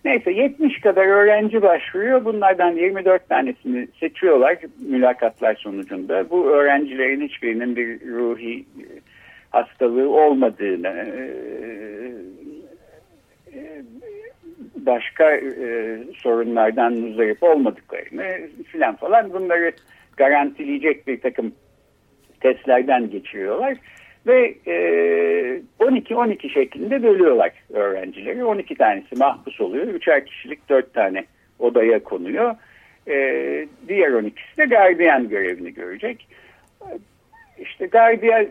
Neyse 0.06 0.32
70 0.32 0.80
kadar 0.80 1.06
öğrenci 1.06 1.62
başvuruyor. 1.62 2.26
Bunlardan 2.26 2.72
24 2.72 3.30
tanesini 3.30 3.88
seçiyorlar 4.00 4.58
mülakatlar 4.90 5.56
sonucunda. 5.56 6.30
Bu 6.30 6.50
öğrencilerin 6.50 7.22
hiçbirinin 7.22 7.76
bir 7.76 8.02
ruhi 8.02 8.66
hastalığı 9.50 10.10
olmadığını, 10.10 11.06
başka 14.76 15.32
e, 15.36 15.98
sorunlardan 16.18 16.94
muzdarip 16.94 17.44
olmadıklarını 17.44 18.48
filan 18.72 18.96
falan 18.96 19.34
bunları 19.34 19.72
garantileyecek 20.18 21.08
bir 21.08 21.22
takım 21.22 21.52
testlerden 22.40 23.10
geçiriyorlar 23.10 23.78
ve 24.28 24.56
12-12 25.80 26.48
e, 26.48 26.50
şeklinde 26.50 27.04
bölüyorlar 27.04 27.52
öğrencileri. 27.74 28.46
12 28.46 28.76
tanesi 28.76 29.16
mahpus 29.16 29.62
oluyor. 29.62 29.88
Üçer 29.88 30.26
kişilik 30.26 30.70
4 30.70 30.94
tane 30.94 31.26
odaya 31.60 32.04
konuyor. 32.04 32.56
E, 33.08 33.16
diğer 33.88 34.12
12'si 34.12 34.58
de 34.58 34.66
gardiyan 34.66 35.30
görevini 35.30 35.74
görecek. 35.74 36.28
İşte 37.60 37.86
gardiyan, 37.86 38.48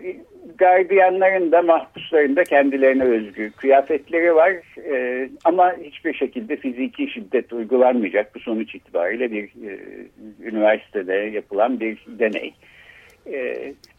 gardiyanların 0.58 1.52
da 1.52 1.62
mahpusların 1.62 2.36
da 2.36 2.44
kendilerine 2.44 3.04
özgü 3.04 3.52
kıyafetleri 3.52 4.34
var. 4.34 4.52
E, 4.90 5.28
ama 5.44 5.74
hiçbir 5.82 6.14
şekilde 6.14 6.56
fiziki 6.56 7.08
şiddet 7.08 7.52
uygulanmayacak 7.52 8.34
bu 8.34 8.40
sonuç 8.40 8.74
itibariyle 8.74 9.32
bir 9.32 9.44
e, 9.44 9.78
üniversitede 10.42 11.14
yapılan 11.14 11.80
bir 11.80 12.04
deney. 12.08 12.48
E, 12.48 12.73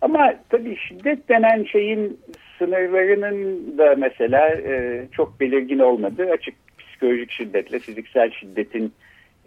ama 0.01 0.33
tabii 0.49 0.77
şiddet 0.77 1.29
denen 1.29 1.63
şeyin 1.63 2.19
sınırlarının 2.57 3.77
da 3.77 3.95
mesela 3.97 4.49
e, 4.49 5.05
çok 5.11 5.39
belirgin 5.39 5.79
olmadığı 5.79 6.31
açık 6.31 6.55
psikolojik 6.77 7.31
şiddetle 7.31 7.79
fiziksel 7.79 8.31
şiddetin 8.31 8.93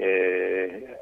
e, 0.01 0.09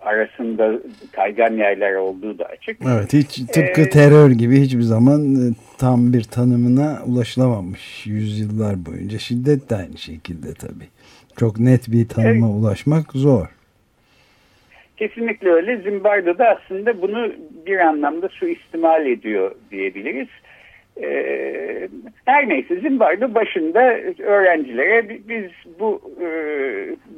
arasında 0.01 0.81
kaygan 1.13 1.53
yerler 1.53 1.95
olduğu 1.95 2.39
da 2.39 2.45
açık. 2.45 2.77
Evet 2.87 3.13
hiç 3.13 3.37
tıpkı 3.37 3.81
ee, 3.81 3.91
terör 3.91 4.31
gibi 4.31 4.61
hiçbir 4.61 4.83
zaman 4.83 5.35
e, 5.35 5.55
tam 5.79 6.13
bir 6.13 6.23
tanımına 6.23 7.03
ulaşılamamış 7.07 8.07
yüzyıllar 8.07 8.87
boyunca. 8.87 9.19
Şiddet 9.19 9.71
de 9.71 9.77
aynı 9.77 9.99
şekilde 9.99 10.55
tabii. 10.55 10.89
Çok 11.37 11.59
net 11.59 11.93
bir 11.93 12.09
tanıma 12.09 12.47
evet. 12.47 12.57
ulaşmak 12.61 13.13
zor. 13.13 13.56
Kesinlikle 14.97 15.51
öyle. 15.51 15.77
Zimbardo 15.77 16.39
da 16.39 16.49
aslında 16.49 17.03
bunu 17.03 17.33
bir 17.67 17.79
anlamda 17.79 18.29
suistimal 18.29 19.07
ediyor 19.07 19.55
diyebiliriz. 19.71 20.29
Ee, 21.03 21.89
her 22.25 22.49
neyse 22.49 22.81
Zimbardo 22.81 23.35
başında 23.35 23.81
öğrencilere 24.23 25.09
biz 25.09 25.51
bu 25.81 26.13
e, 26.21 26.27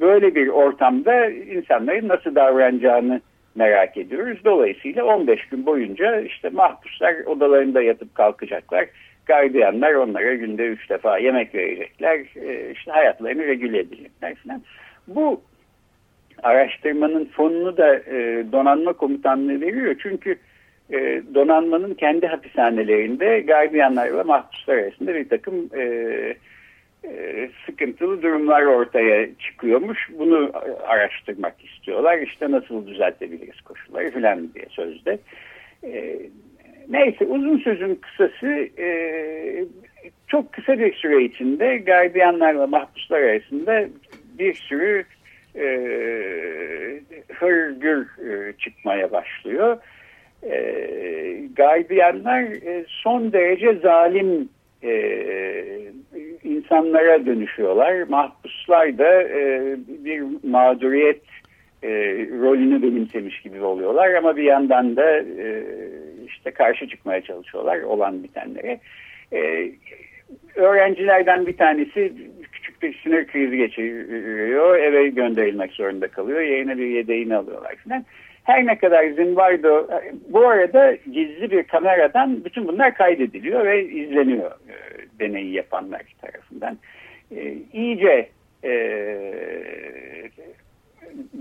böyle 0.01 0.35
bir 0.35 0.49
ortamda 0.49 1.27
insanların 1.31 2.09
nasıl 2.09 2.35
davranacağını 2.35 3.21
merak 3.55 3.97
ediyoruz. 3.97 4.39
Dolayısıyla 4.45 5.05
15 5.05 5.49
gün 5.49 5.67
boyunca 5.67 6.21
işte 6.21 6.49
mahpuslar 6.49 7.15
odalarında 7.27 7.83
yatıp 7.83 8.15
kalkacaklar. 8.15 8.87
Gardiyanlar 9.27 9.95
onlara 9.95 10.35
günde 10.35 10.67
3 10.67 10.91
defa 10.91 11.19
yemek 11.19 11.55
verecekler. 11.55 12.21
E, 12.37 12.71
işte 12.73 12.91
hayatlarını 12.91 13.47
regüle 13.47 13.79
edecekler 13.79 14.35
falan. 14.35 14.63
Bu 15.07 15.41
araştırmanın 16.43 17.25
fonunu 17.25 17.77
da 17.77 17.97
e, 17.97 18.45
donanma 18.53 18.93
komutanlığı 18.93 19.61
veriyor. 19.61 19.95
Çünkü 20.03 20.39
e, 20.91 21.23
donanmanın 21.35 21.95
kendi 21.95 22.27
hapishanelerinde 22.27 23.41
gardiyanlarla 23.41 24.25
mahpuslar 24.25 24.77
arasında 24.77 25.15
bir 25.15 25.29
takım 25.29 25.71
e, 25.77 25.83
e, 27.05 27.51
sıkıntılı 27.67 28.23
durumlar 28.23 28.63
ortaya 28.63 29.29
çıkıyormuş. 29.39 30.09
Bunu 30.19 30.51
araştırmak 30.87 31.65
istiyorlar. 31.65 32.19
İşte 32.19 32.51
nasıl 32.51 32.87
düzeltebiliriz 32.87 33.61
koşulları 33.61 34.11
filan 34.11 34.55
diye 34.55 34.67
sözde. 34.71 35.19
E, 35.85 36.19
neyse 36.89 37.25
uzun 37.25 37.59
sözün 37.59 37.95
kısası 37.95 38.69
e, 38.79 38.89
çok 40.29 40.53
kısa 40.53 40.79
bir 40.79 40.95
süre 40.95 41.25
içinde 41.25 41.77
gardiyanlarla 41.77 42.67
mahpuslar 42.67 43.21
arasında 43.21 43.89
bir 44.39 44.55
sürü 44.55 45.05
e, 45.59 45.69
hırgür 47.35 48.07
e, 48.19 48.53
çıkmaya 48.53 49.13
başlıyor 49.13 49.79
e, 50.43 50.61
gardiyanlar 51.57 52.43
e, 52.43 52.85
son 52.89 53.33
derece 53.33 53.75
zalim 53.75 54.49
e, 54.83 54.93
insanlara 56.45 57.27
dönüşüyorlar. 57.27 58.03
Mahpuslar 58.03 58.99
da 58.99 59.23
e, 59.23 59.77
bir 59.89 60.23
mağduriyet 60.49 61.23
e, 61.83 61.89
rolünü 62.41 62.83
benimsemiş 62.83 63.43
gibi 63.43 63.63
oluyorlar 63.63 64.15
ama 64.15 64.37
bir 64.37 64.43
yandan 64.43 64.97
da 64.97 65.19
e, 65.19 65.65
işte 66.27 66.51
karşı 66.51 66.89
çıkmaya 66.89 67.21
çalışıyorlar 67.21 67.83
olan 67.83 68.23
bitenlere. 68.23 68.81
E, 69.33 69.71
öğrencilerden 70.55 71.47
bir 71.47 71.57
tanesi 71.57 72.13
sinir 72.81 73.27
krizi 73.27 73.57
geçiriyor, 73.57 74.79
eve 74.79 75.09
gönderilmek 75.09 75.73
zorunda 75.73 76.09
kalıyor, 76.09 76.41
yerine 76.41 76.79
bir 76.79 76.87
yedeğini 76.87 77.37
alıyorlar 77.37 77.77
falan. 77.77 78.05
Her 78.45 78.67
ne 78.67 78.79
kadar 78.79 79.09
Zimbardo 79.09 79.89
bu 80.29 80.47
arada 80.47 80.97
gizli 81.13 81.51
bir 81.51 81.63
kameradan 81.63 82.45
bütün 82.45 82.69
bunlar 82.69 82.95
kaydediliyor 82.95 83.65
ve 83.65 83.85
izleniyor 83.85 84.51
e, 84.51 84.75
deneyi 85.21 85.53
yapanlar 85.53 86.03
tarafından. 86.23 86.79
E, 87.37 87.55
iyice 87.73 88.29
e, 88.65 88.71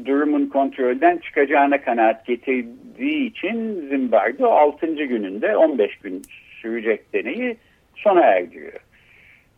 durumun 0.05 0.45
kontrolden 0.45 1.17
çıkacağına 1.17 1.81
kanaat 1.81 2.25
getirdiği 2.25 3.29
için 3.29 3.87
Zimbardo 3.89 4.47
6. 4.47 4.87
gününde 4.87 5.57
15 5.57 5.97
gün 5.97 6.21
sürecek 6.61 7.13
deneyi 7.13 7.57
sona 7.95 8.21
erdiriyor. 8.21 8.79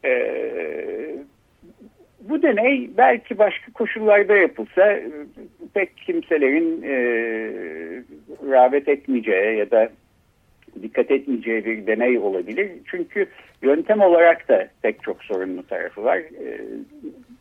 E, 0.06 0.12
bu 2.22 2.42
deney 2.42 2.90
belki 2.98 3.38
başka 3.38 3.72
koşullarda 3.72 4.36
yapılsa 4.36 4.92
e, 4.92 5.12
pek 5.74 5.98
kimselerin 5.98 6.82
e, 6.84 6.94
rağbet 8.52 8.88
etmeyeceği 8.88 9.58
ya 9.58 9.72
da 9.72 9.90
dikkat 10.82 11.12
etmeyeceği 11.12 11.66
bir 11.66 11.88
deney 11.88 12.18
olabilir. 12.18 12.72
Çünkü 12.86 13.28
yöntem 13.62 14.02
olarak 14.02 14.50
da 14.50 14.68
pek 14.82 15.04
çok 15.04 15.24
sorunlu 15.24 15.64
tarafı 15.64 16.04
var. 16.04 16.18
E, 16.18 16.62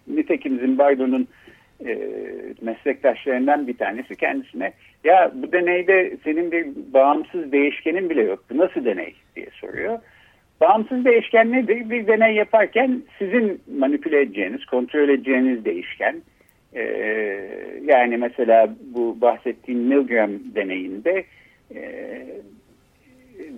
nitekim 0.08 0.58
Zimbardo'nun 0.58 1.28
e, 1.86 1.98
meslektaşlarından 2.60 3.66
bir 3.66 3.76
tanesi 3.76 4.16
kendisine 4.16 4.72
ya 5.04 5.32
bu 5.34 5.52
deneyde 5.52 6.16
senin 6.24 6.52
bir 6.52 6.66
bağımsız 6.92 7.52
değişkenin 7.52 8.10
bile 8.10 8.22
yoktu. 8.22 8.58
Nasıl 8.58 8.84
deney 8.84 9.14
diye 9.36 9.46
soruyor. 9.52 9.98
Bağımsız 10.60 11.04
değişken 11.04 11.52
nedir? 11.52 11.90
Bir 11.90 12.06
deney 12.06 12.34
yaparken 12.34 13.02
sizin 13.18 13.60
manipüle 13.78 14.20
edeceğiniz, 14.20 14.64
kontrol 14.64 15.08
edeceğiniz 15.08 15.64
değişken. 15.64 16.22
Ee, 16.74 16.82
yani 17.84 18.16
mesela 18.16 18.74
bu 18.94 19.20
bahsettiğim 19.20 19.80
Milgram 19.80 20.30
deneyinde 20.54 21.24
e, 21.74 21.82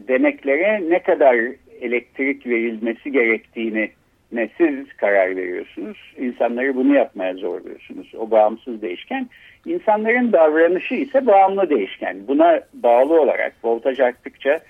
deneklere 0.09 0.91
ne 0.91 1.03
kadar 1.03 1.37
elektrik 1.81 2.47
verilmesi 2.47 3.13
gerektiğini 3.13 3.91
ne 4.33 4.49
siz 4.59 4.93
karar 4.97 5.37
veriyorsunuz. 5.37 5.99
İnsanları 6.19 6.77
bunu 6.77 6.95
yapmaya 6.95 7.35
zorluyorsunuz. 7.35 8.15
O 8.19 8.31
bağımsız 8.31 8.83
değişken. 8.83 9.29
İnsanların 9.67 10.33
davranışı 10.33 10.95
ise 10.95 11.27
bağımlı 11.27 11.71
değişken. 11.71 12.17
Buna 12.29 12.61
bağlı 12.75 13.21
olarak 13.21 13.55
voltaj 13.65 14.01
arttıkça 14.01 14.61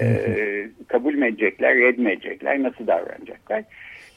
e, 0.00 0.68
kabul 0.88 1.14
mü 1.14 1.26
edecekler, 1.26 1.76
red 1.76 1.98
mi 1.98 2.12
edecekler, 2.12 2.62
nasıl 2.62 2.86
davranacaklar? 2.86 3.64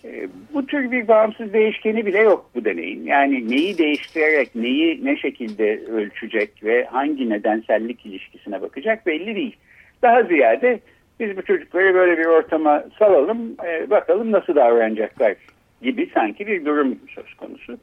E, 0.06 0.28
bu 0.54 0.66
tür 0.66 0.92
bir 0.92 1.08
bağımsız 1.08 1.54
değişkeni 1.54 2.06
bile 2.06 2.20
yok 2.20 2.50
bu 2.56 2.66
deneyin. 2.66 3.06
Yani 3.06 3.50
neyi 3.50 3.78
değiştirerek, 3.78 4.56
neyi 4.56 5.06
ne 5.06 5.18
şekilde 5.18 5.80
ölçecek 5.92 6.63
ve 6.63 6.86
hangi 6.86 7.30
nedensellik 7.30 8.06
ilişkisine 8.06 8.62
bakacak 8.62 9.06
belli 9.06 9.36
değil. 9.36 9.56
Daha 10.02 10.24
ziyade 10.24 10.80
biz 11.20 11.38
bu 11.38 11.42
çocukları 11.42 11.94
böyle 11.94 12.18
bir 12.18 12.26
ortama 12.26 12.84
salalım, 13.00 13.56
e, 13.66 13.90
bakalım 13.90 14.32
nasıl 14.32 14.56
davranacaklar 14.56 15.36
gibi 15.82 16.10
sanki 16.13 16.48
bir 16.48 16.66
durum 16.66 17.00
söz 17.16 17.34
konusu. 17.34 17.78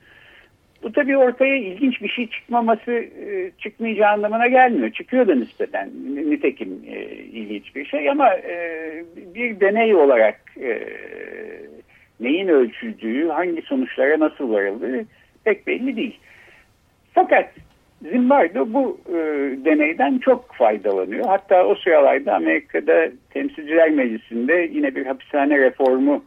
Bu 0.85 0.93
tabii 0.93 1.17
ortaya 1.17 1.57
ilginç 1.57 2.03
bir 2.03 2.09
şey 2.09 2.27
çıkmaması 2.27 2.93
e, 2.93 3.51
çıkmayacağı 3.59 4.13
anlamına 4.13 4.47
gelmiyor. 4.47 4.91
Çıkıyor 4.91 5.29
da 5.29 5.35
nispeten 5.35 5.91
nitekim 6.15 6.81
e, 6.87 7.01
ilginç 7.11 7.77
bir 7.77 7.85
şey 7.85 8.11
ama 8.11 8.35
e, 8.35 9.05
bir 9.35 9.61
deney 9.61 9.95
olarak 9.95 10.41
neyin 12.21 12.49
ölçüldüğü, 12.49 13.29
hangi 13.29 13.63
sonuçlara 13.63 14.21
nasıl 14.21 14.51
varıldığı 14.51 15.05
pek 15.45 15.67
belli 15.67 15.97
değil. 15.97 16.19
Fakat 17.15 17.51
Zimbardo 18.03 18.73
bu 18.73 19.01
deneyden 19.65 20.19
çok 20.19 20.55
faydalanıyor. 20.55 21.27
Hatta 21.27 21.67
o 21.67 21.75
sıralarda 21.75 22.35
Amerika'da 22.35 23.09
Temsilciler 23.31 23.91
Meclisi'nde 23.91 24.71
yine 24.73 24.95
bir 24.95 25.07
hapishane 25.07 25.59
reformu 25.59 26.25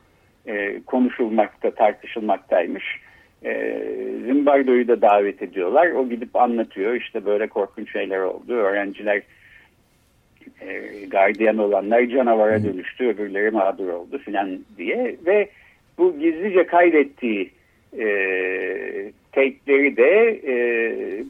konuşulmakta, 0.86 1.72
tartışılmaktaymış 1.72 3.00
E, 3.46 3.82
Zimbardo'yu 4.26 4.88
da 4.88 5.02
davet 5.02 5.42
ediyorlar. 5.42 5.92
O 5.92 6.10
gidip 6.10 6.36
anlatıyor. 6.36 6.94
İşte 6.94 7.26
böyle 7.26 7.48
korkunç 7.48 7.92
şeyler 7.92 8.20
oldu. 8.20 8.54
Öğrenciler 8.54 9.22
e, 10.62 10.82
gardiyan 11.08 11.58
olanlar 11.58 12.06
canavara 12.06 12.64
dönüştü. 12.64 13.08
Öbürleri 13.08 13.52
mağdur 13.52 13.88
oldu 13.88 14.18
filan 14.18 14.60
diye. 14.78 15.16
Ve 15.26 15.50
bu 15.98 16.20
gizlice 16.20 16.68
kaydettiği 16.68 17.52
e, 18.00 18.08
tape'leri 19.32 19.98
de 19.98 20.42
e, 20.48 20.56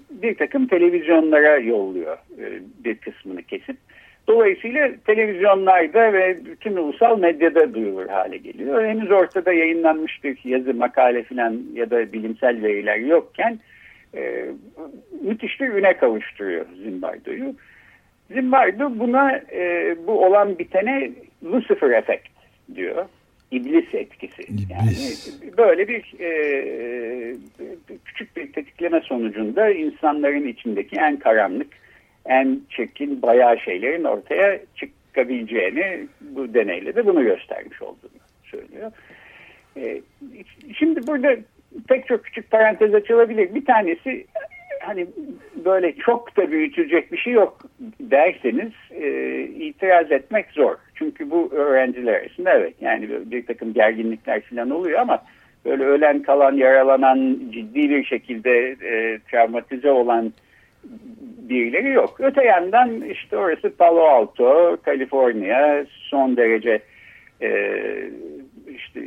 bir 0.10 0.36
takım 0.36 0.68
televizyonlara 0.68 1.58
yolluyor 1.58 2.18
e, 2.40 2.46
bir 2.84 2.96
kısmını 2.96 3.44
kesip. 3.44 3.78
Dolayısıyla 4.28 4.90
televizyonlarda 5.06 6.14
ve 6.14 6.46
bütün 6.46 6.76
ulusal 6.76 7.20
medyada 7.20 7.74
duyulur 7.74 8.08
hale 8.08 8.38
geliyor. 8.38 8.86
Henüz 8.86 9.12
ortada 9.12 9.54
yayınlanmış 9.54 10.24
bir 10.24 10.40
yazı, 10.44 10.74
makale 10.74 11.24
falan 11.24 11.62
ya 11.74 11.90
da 11.90 12.14
bilimsel 12.14 12.64
veriler 12.64 12.98
yokken 12.98 13.60
e, 14.16 14.46
müthiş 15.22 15.62
bir 15.62 15.68
üne 15.68 15.98
kavuşturuyor 15.98 16.66
Zimbardo'yu. 16.84 17.56
Zimbardo 18.32 19.00
buna 19.00 19.42
e, 19.52 19.96
bu 20.08 20.26
olan 20.26 20.60
bitene 20.60 21.12
Lucifer 21.46 21.90
efekt 21.90 22.28
diyor. 22.76 23.06
İblis 23.52 23.96
etkisi. 23.96 24.42
İblis. 24.42 24.70
Yani 24.70 24.92
böyle 25.58 25.88
bir 25.88 26.16
e, 26.20 26.30
küçük 28.06 28.38
bir 28.38 28.54
tetikleme 28.54 29.02
sonucunda 29.02 29.70
insanların 29.70 30.48
içindeki 30.48 30.96
en 30.96 31.18
karanlık 31.18 31.68
en 32.28 32.62
çirkin 32.70 33.22
bayağı 33.22 33.60
şeylerin 33.60 34.04
ortaya 34.04 34.60
çıkabileceğini 34.76 36.08
bu 36.22 36.54
deneyle 36.54 36.96
de 36.96 37.06
bunu 37.06 37.24
göstermiş 37.24 37.82
olduğunu 37.82 38.20
söylüyor. 38.44 38.92
Ee, 39.78 40.02
şimdi 40.78 41.08
burada 41.08 41.36
pek 41.88 42.08
çok 42.08 42.24
küçük 42.24 42.52
parantez 42.52 42.94
açılabilir. 42.94 43.56
Bir 43.56 43.66
tanesi 43.66 44.26
hani 44.82 45.08
böyle 45.66 45.96
çok 45.96 46.38
da 46.38 46.52
büyütecek 46.52 47.12
bir 47.12 47.18
şey 47.18 47.34
yok 47.34 47.58
derseniz 48.00 48.72
e, 48.92 49.40
itiraz 49.42 50.12
etmek 50.12 50.46
zor. 50.52 50.76
Çünkü 50.96 51.32
bu 51.32 51.52
öğrenciler 51.54 52.14
arasında 52.14 52.54
evet 52.54 52.74
yani 52.82 53.10
bir 53.32 53.46
takım 53.46 53.74
gerginlikler 53.74 54.42
falan 54.42 54.70
oluyor 54.70 55.00
ama 55.00 55.24
böyle 55.66 55.84
ölen 55.84 56.22
kalan 56.22 56.54
yaralanan 56.54 57.40
ciddi 57.52 57.90
bir 57.90 58.04
şekilde 58.04 58.76
e, 58.84 59.20
travmatize 59.32 59.92
olan 59.92 60.34
birileri 61.50 61.90
yok. 61.90 62.16
Öte 62.20 62.44
yandan 62.44 63.02
işte 63.02 63.38
orası 63.38 63.76
Palo 63.78 64.02
Alto, 64.02 64.78
Kaliforniya 64.86 65.86
son 65.90 66.38
derece 66.38 66.80
e, 67.42 67.72
işte 68.68 69.02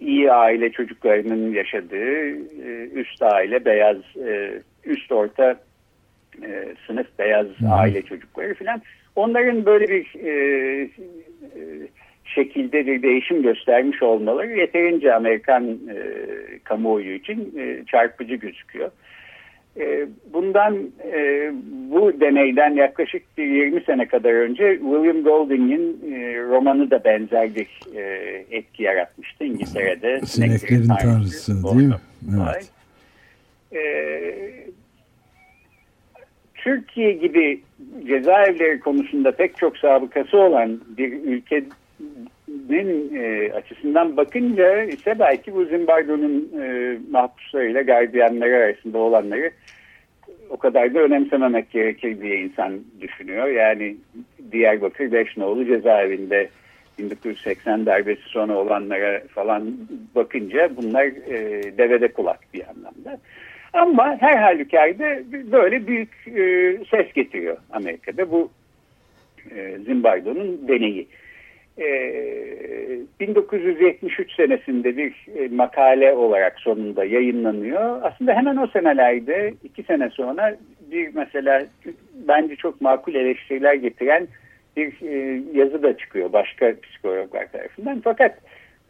iyi 0.00 0.32
aile 0.32 0.72
çocuklarının 0.72 1.52
yaşadığı 1.52 2.28
e, 2.66 2.88
üst 2.94 3.22
aile 3.22 3.64
beyaz 3.64 3.96
e, 4.26 4.62
üst 4.84 5.12
orta 5.12 5.60
e, 6.42 6.74
sınıf 6.86 7.06
beyaz 7.18 7.46
hmm. 7.46 7.72
aile 7.72 8.02
çocukları 8.02 8.54
filan 8.54 8.82
onların 9.16 9.66
böyle 9.66 9.88
bir 9.88 10.24
e, 10.24 10.30
e, 11.42 11.60
şekilde 12.24 12.86
bir 12.86 13.02
değişim 13.02 13.42
göstermiş 13.42 14.02
olmaları 14.02 14.58
yeterince 14.58 15.14
Amerikan 15.14 15.64
e, 15.68 15.96
kamuoyu 16.64 17.14
için 17.14 17.54
e, 17.58 17.84
çarpıcı 17.86 18.34
gözüküyor. 18.34 18.90
E, 19.80 20.06
bundan 20.32 20.78
e, 21.12 21.50
bu 21.90 22.20
deneyden 22.20 22.74
yaklaşık 22.74 23.22
bir 23.38 23.44
20 23.44 23.80
sene 23.80 24.08
kadar 24.08 24.32
önce 24.32 24.72
William 24.72 25.22
Golding'in 25.22 26.12
e, 26.12 26.42
romanı 26.42 26.90
da 26.90 27.04
benzer 27.04 27.54
bir 27.54 27.68
etki 28.50 28.82
yaratmıştı 28.82 29.44
İngiltere'de. 29.44 30.20
Sineklerin 30.26 30.88
Tanrısı 31.02 31.64
değil 31.64 31.88
mi? 31.88 31.94
Evet. 32.36 32.70
Türkiye 36.54 37.12
gibi 37.12 37.60
cezaevleri 38.06 38.80
konusunda 38.80 39.32
pek 39.32 39.56
çok 39.56 39.76
sabıkası 39.78 40.38
olan 40.38 40.80
bir 40.98 41.12
ülkenin 42.52 43.14
e, 43.14 43.52
açısından 43.52 44.16
bakınca 44.16 44.82
ise 44.82 45.18
belki 45.18 45.54
bu 45.54 45.64
Zimbardo'nun 45.64 46.50
e, 46.62 46.98
mahpuslarıyla 47.10 47.82
gardiyanları 47.82 48.56
arasında 48.56 48.98
olanları 48.98 49.50
o 50.50 50.56
kadar 50.56 50.94
da 50.94 50.98
önemsememek 50.98 51.70
gerekir 51.70 52.20
diye 52.20 52.36
insan 52.36 52.80
düşünüyor. 53.00 53.48
Yani 53.48 53.96
Diyarbakır 54.52 55.12
Beşnoğlu 55.12 55.66
cezaevinde 55.66 56.48
1980 56.98 57.86
darbesi 57.86 58.22
sonra 58.22 58.58
olanlara 58.58 59.22
falan 59.34 59.76
bakınca 60.14 60.70
bunlar 60.76 61.04
e, 61.04 61.62
devede 61.78 62.08
kulak 62.08 62.38
bir 62.54 62.62
anlamda. 62.68 63.18
Ama 63.72 64.16
her 64.20 64.36
halükarda 64.36 65.32
böyle 65.52 65.86
büyük 65.86 66.10
e, 66.26 66.76
ses 66.90 67.12
getiriyor 67.12 67.56
Amerika'da 67.72 68.30
bu 68.30 68.50
e, 69.50 69.78
Zimbardo'nun 69.86 70.68
deneyi. 70.68 71.08
1973 71.78 74.30
ee, 74.30 74.34
senesinde 74.36 74.96
bir 74.96 75.26
e, 75.36 75.48
makale 75.48 76.12
olarak 76.12 76.60
sonunda 76.60 77.04
yayınlanıyor. 77.04 78.02
Aslında 78.02 78.34
hemen 78.34 78.56
o 78.56 78.66
senelerde 78.66 79.54
iki 79.64 79.82
sene 79.82 80.10
sonra 80.10 80.56
bir 80.90 81.14
mesela 81.14 81.66
bence 82.14 82.56
çok 82.56 82.80
makul 82.80 83.14
eleştiriler 83.14 83.74
getiren 83.74 84.28
bir 84.76 84.92
e, 85.02 85.42
yazı 85.54 85.82
da 85.82 85.96
çıkıyor 85.96 86.32
başka 86.32 86.74
psikologlar 86.82 87.52
tarafından. 87.52 88.00
Fakat 88.04 88.38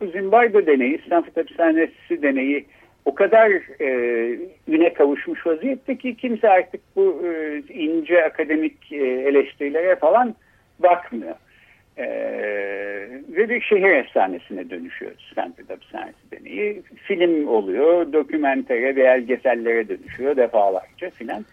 bu 0.01 0.07
Zimbardo 0.07 0.67
deneyi, 0.67 1.01
Stanford 1.07 1.37
Hapishanesi 1.37 2.23
deneyi 2.23 2.65
o 3.05 3.15
kadar 3.15 3.51
e, 3.81 3.89
üne 4.69 4.93
kavuşmuş 4.93 5.47
vaziyette 5.47 5.99
ki 5.99 6.17
kimse 6.17 6.49
artık 6.49 6.81
bu 6.97 7.23
ince 7.69 8.25
akademik 8.25 8.93
eleştirilere 8.93 9.97
falan 9.97 10.35
bakmıyor. 10.79 11.35
Ee, 11.99 12.05
ve 13.29 13.49
bir 13.49 13.61
şehir 13.61 13.91
efsanesine 13.91 14.71
dönüşüyor 14.71 15.13
Stanford 15.33 15.71
Hapishanesi 15.71 16.31
deneyi. 16.31 16.83
Film 16.97 17.49
oluyor, 17.49 18.13
dokümentere, 18.13 18.97
belgesellere 18.97 19.89
dönüşüyor 19.89 20.37
defalarca 20.37 21.11
filan. 21.11 21.45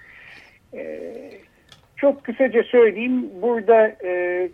Ee, 0.73 1.13
çok 1.97 2.23
kısaca 2.23 2.63
söyleyeyim, 2.63 3.29
burada 3.41 3.95
e, 4.03 4.49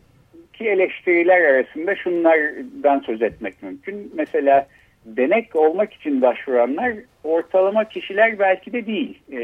ki 0.53 0.69
eleştiriler 0.69 1.41
arasında 1.41 1.95
şunlardan 1.95 2.99
söz 2.99 3.21
etmek 3.21 3.63
mümkün. 3.63 4.11
Mesela 4.15 4.67
denek 5.05 5.55
olmak 5.55 5.93
için 5.93 6.21
başvuranlar 6.21 6.93
ortalama 7.23 7.89
kişiler 7.89 8.39
belki 8.39 8.73
de 8.73 8.85
değil. 8.85 9.19
E, 9.31 9.41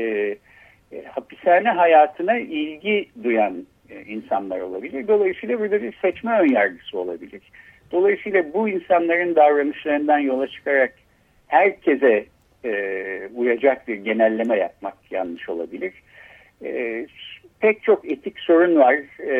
e, 0.91 1.05
hapishane 1.05 1.69
hayatına 1.69 2.37
ilgi 2.37 3.09
duyan 3.23 3.53
e, 3.53 3.70
insanlar 4.07 4.59
olabilir. 4.59 5.07
Dolayısıyla 5.07 5.59
burada 5.59 5.81
bir 5.81 5.93
seçme 6.01 6.39
önyargısı 6.39 6.97
olabilir. 6.97 7.41
Dolayısıyla 7.91 8.53
bu 8.53 8.69
insanların 8.69 9.35
davranışlarından 9.35 10.19
yola 10.19 10.47
çıkarak 10.47 10.93
herkese 11.47 12.25
e, 12.65 12.73
uyacak 13.35 13.87
bir 13.87 13.95
genelleme 13.95 14.57
yapmak 14.57 14.93
yanlış 15.11 15.49
olabilir. 15.49 15.93
E, 16.63 17.05
pek 17.59 17.83
çok 17.83 18.11
etik 18.11 18.39
sorun 18.39 18.75
var 18.75 18.95
e, 19.19 19.35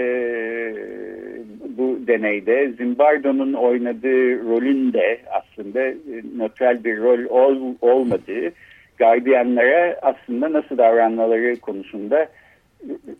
bu 1.78 2.00
deneyde. 2.08 2.72
Zimbardo'nun 2.72 3.54
oynadığı 3.54 4.44
rolün 4.50 4.94
de 4.94 5.20
aslında 5.32 5.82
e, 5.82 5.96
nötral 6.38 6.84
bir 6.84 6.98
rol 6.98 7.26
ol, 7.30 7.76
olmadığı, 7.82 8.52
gardiyanlara 8.98 10.00
aslında 10.02 10.54
nasıl 10.54 10.78
davranmaları 10.78 11.56
konusunda 11.56 12.28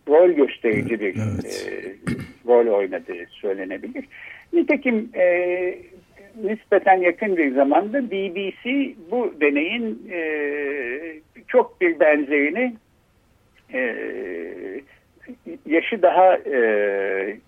rol 0.08 0.30
gösterici 0.30 1.00
bir 1.00 1.16
evet. 1.16 1.68
e, 1.68 1.94
rol 2.46 2.66
oynadığı 2.66 3.26
söylenebilir. 3.30 4.04
Nitekim 4.52 5.10
e, 5.14 5.78
nispeten 6.42 6.96
yakın 6.96 7.36
bir 7.36 7.54
zamanda 7.54 8.10
BBC 8.10 8.94
bu 9.10 9.34
deneyin 9.40 10.08
e, 10.10 10.20
çok 11.48 11.80
bir 11.80 12.00
benzerini 12.00 12.74
e, 13.74 13.96
yaşı 15.66 16.02
daha 16.02 16.36
e, 16.36 16.58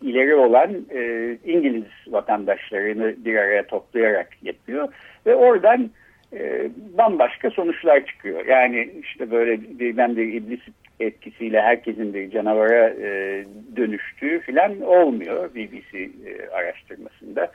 ileri 0.03 0.35
olan 0.35 0.71
e, 0.95 1.37
İngiliz 1.45 1.85
vatandaşlarını 2.07 3.15
bir 3.25 3.37
araya 3.37 3.67
toplayarak 3.67 4.29
yapıyor 4.43 4.89
ve 5.27 5.35
oradan 5.35 5.91
e, 6.35 6.71
bambaşka 6.99 7.51
sonuçlar 7.51 8.07
çıkıyor. 8.07 8.47
Yani 8.47 8.91
işte 9.03 9.31
böyle 9.31 9.61
birden 9.79 10.17
bir 10.17 10.33
iblis 10.33 10.61
etkisiyle 11.01 11.61
herkesin 11.61 12.15
bir 12.15 12.31
canavara 12.31 12.89
e, 12.89 13.45
dönüştüğü 13.77 14.41
filan 14.41 14.81
olmuyor 14.81 15.55
BBC 15.55 15.99
e, 15.99 16.49
araştırmasında. 16.53 17.53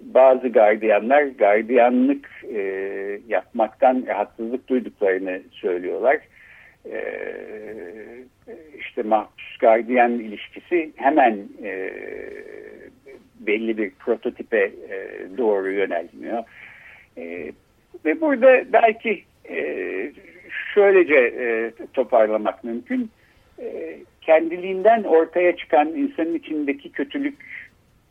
Bazı 0.00 0.48
gardiyanlar 0.48 1.22
gardiyanlık 1.22 2.44
yapmaktan 3.28 4.04
rahatsızlık 4.06 4.68
duyduklarını 4.68 5.40
söylüyorlar. 5.52 6.18
E, 6.86 7.04
işte 8.78 9.02
mahpus 9.02 9.56
gardiyan 9.58 10.12
ilişkisi 10.12 10.90
hemen 10.96 11.38
belli 13.40 13.78
bir 13.78 13.90
prototipe 13.90 14.72
doğru 15.38 15.72
yönelmiyor. 15.72 16.44
E, 17.18 17.52
Ve 18.04 18.20
burada 18.20 18.72
belki 18.72 19.24
e, 19.48 19.56
şöylece 20.74 21.14
e, 21.14 21.72
toparlamak 21.92 22.64
mümkün. 22.64 23.10
E, 23.58 23.98
kendiliğinden 24.20 25.02
ortaya 25.02 25.56
çıkan 25.56 25.88
insanın 25.88 26.34
içindeki 26.34 26.92
kötülük, 26.92 27.36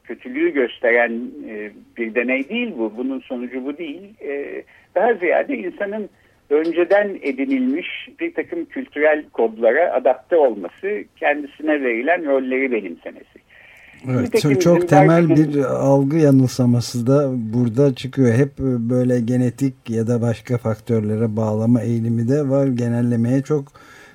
kötülüğü 0.03 0.53
gösteren 0.53 1.21
e, 1.49 1.71
bir 1.97 2.15
deney 2.15 2.49
değil 2.49 2.73
bu. 2.77 2.97
Bunun 2.97 3.19
sonucu 3.19 3.65
bu 3.65 3.77
değil. 3.77 4.01
E, 4.21 4.63
daha 4.95 5.13
ziyade 5.13 5.57
insanın 5.57 6.09
önceden 6.49 7.19
edinilmiş 7.21 8.09
bir 8.19 8.33
takım 8.33 8.65
kültürel 8.65 9.23
kodlara 9.29 9.93
adapte 9.93 10.35
olması, 10.35 11.03
kendisine 11.15 11.81
verilen 11.83 12.25
rolleri 12.25 12.71
benimsemesi. 12.71 13.39
Evet, 14.07 14.41
çok, 14.41 14.61
çok 14.61 14.89
temel 14.89 15.29
bir 15.29 15.57
algı 15.63 16.17
yanılsaması 16.17 17.07
da 17.07 17.31
burada 17.53 17.95
çıkıyor. 17.95 18.33
Hep 18.33 18.59
böyle 18.59 19.19
genetik 19.19 19.89
ya 19.89 20.07
da 20.07 20.21
başka 20.21 20.57
faktörlere 20.57 21.35
bağlama 21.35 21.81
eğilimi 21.81 22.29
de 22.29 22.49
var. 22.49 22.67
Genellemeye 22.67 23.41
çok 23.41 23.71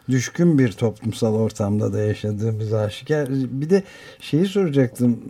düşkün 0.08 0.58
bir 0.58 0.72
toplumsal 0.72 1.34
ortamda 1.34 1.92
da 1.92 2.00
yaşadığımız 2.00 2.72
aşikar. 2.72 3.28
Bir 3.30 3.70
de 3.70 3.82
şeyi 4.20 4.46
soracaktım. 4.46 5.20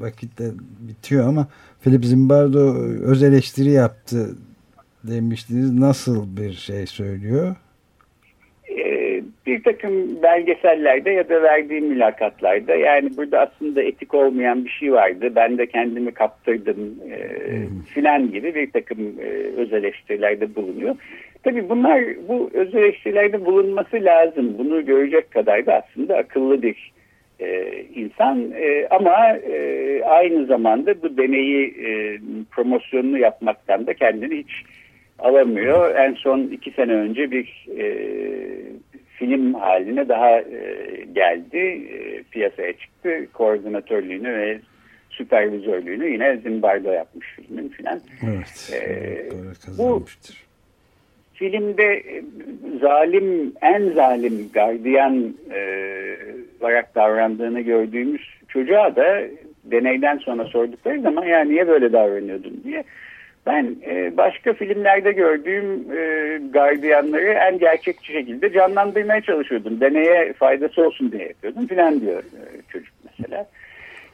Vakit 0.00 0.38
de 0.38 0.50
bitiyor 0.80 1.28
ama 1.28 1.46
Philip 1.80 2.04
Zimbardo 2.04 2.74
öz 3.02 3.22
eleştiri 3.22 3.70
yaptı 3.70 4.36
demiştiniz. 5.04 5.72
Nasıl 5.72 6.36
bir 6.36 6.52
şey 6.52 6.86
söylüyor? 6.86 7.56
Bir 9.52 9.62
takım 9.62 10.22
belgesellerde 10.22 11.10
ya 11.10 11.28
da 11.28 11.42
verdiğim 11.42 11.86
mülakatlarda 11.86 12.74
yani 12.74 13.16
burada 13.16 13.40
aslında 13.40 13.82
etik 13.82 14.14
olmayan 14.14 14.64
bir 14.64 14.70
şey 14.70 14.92
vardı. 14.92 15.32
Ben 15.36 15.58
de 15.58 15.66
kendimi 15.66 16.12
kaptırdım 16.12 16.94
e, 17.10 17.18
filan 17.94 18.30
gibi 18.30 18.54
bir 18.54 18.70
takım 18.70 18.98
e, 19.20 19.26
öz 19.56 19.72
eleştirilerde 19.72 20.54
bulunuyor. 20.54 20.96
Tabii 21.42 21.68
bunlar 21.68 22.02
bu 22.28 22.50
öz 22.54 22.74
eleştirilerde 22.74 23.44
bulunması 23.44 23.96
lazım. 23.96 24.58
Bunu 24.58 24.86
görecek 24.86 25.30
kadar 25.30 25.66
da 25.66 25.82
aslında 25.84 26.16
akıllı 26.16 26.62
bir 26.62 26.92
e, 27.40 27.74
insan 27.94 28.52
e, 28.56 28.86
ama 28.90 29.36
e, 29.36 30.02
aynı 30.04 30.46
zamanda 30.46 31.02
bu 31.02 31.16
deneyi 31.16 31.66
e, 31.66 32.18
promosyonunu 32.50 33.18
yapmaktan 33.18 33.86
da 33.86 33.94
kendini 33.94 34.38
hiç 34.38 34.52
alamıyor. 35.18 35.96
En 35.96 36.14
son 36.14 36.40
iki 36.40 36.70
sene 36.70 36.92
önce 36.92 37.30
bir 37.30 37.66
e, 37.78 37.86
film 39.22 39.54
haline 39.54 40.08
daha 40.08 40.40
e, 40.40 40.86
geldi. 41.12 41.58
E, 41.58 42.22
piyasaya 42.22 42.72
çıktı. 42.72 43.26
Koordinatörlüğünü 43.32 44.38
ve 44.38 44.60
süpervizörlüğünü 45.10 46.08
yine 46.08 46.36
Zimbardo 46.36 46.90
yapmış 46.92 47.26
filmin 47.36 47.68
filan. 47.68 48.00
Evet. 48.22 48.70
E, 48.72 49.28
bu 49.78 50.04
filmde 51.34 51.92
e, 51.94 52.22
zalim, 52.80 53.52
en 53.62 53.88
zalim 53.88 54.50
gardiyan 54.54 55.34
e, 55.54 55.60
olarak 56.60 56.94
davrandığını 56.94 57.60
gördüğümüz 57.60 58.22
çocuğa 58.48 58.96
da 58.96 59.22
deneyden 59.64 60.18
sonra 60.18 60.44
sordukları 60.44 61.00
zaman 61.00 61.24
ya 61.24 61.40
niye 61.44 61.68
böyle 61.68 61.92
davranıyordun 61.92 62.60
diye 62.64 62.84
ben 63.46 63.76
e, 63.86 64.16
başka 64.16 64.52
filmlerde 64.52 65.12
gördüğüm 65.12 65.92
e, 65.98 66.38
gardiyanları 66.50 67.30
en 67.30 67.58
gerçekçi 67.58 68.12
şekilde 68.12 68.52
canlandırmaya 68.52 69.20
çalışıyordum. 69.20 69.80
Deneye 69.80 70.32
faydası 70.32 70.86
olsun 70.86 71.12
diye 71.12 71.22
yapıyordum 71.22 71.66
filan 71.66 72.00
diyor 72.00 72.22
e, 72.22 72.62
çocuk 72.72 72.94
mesela. 73.04 73.46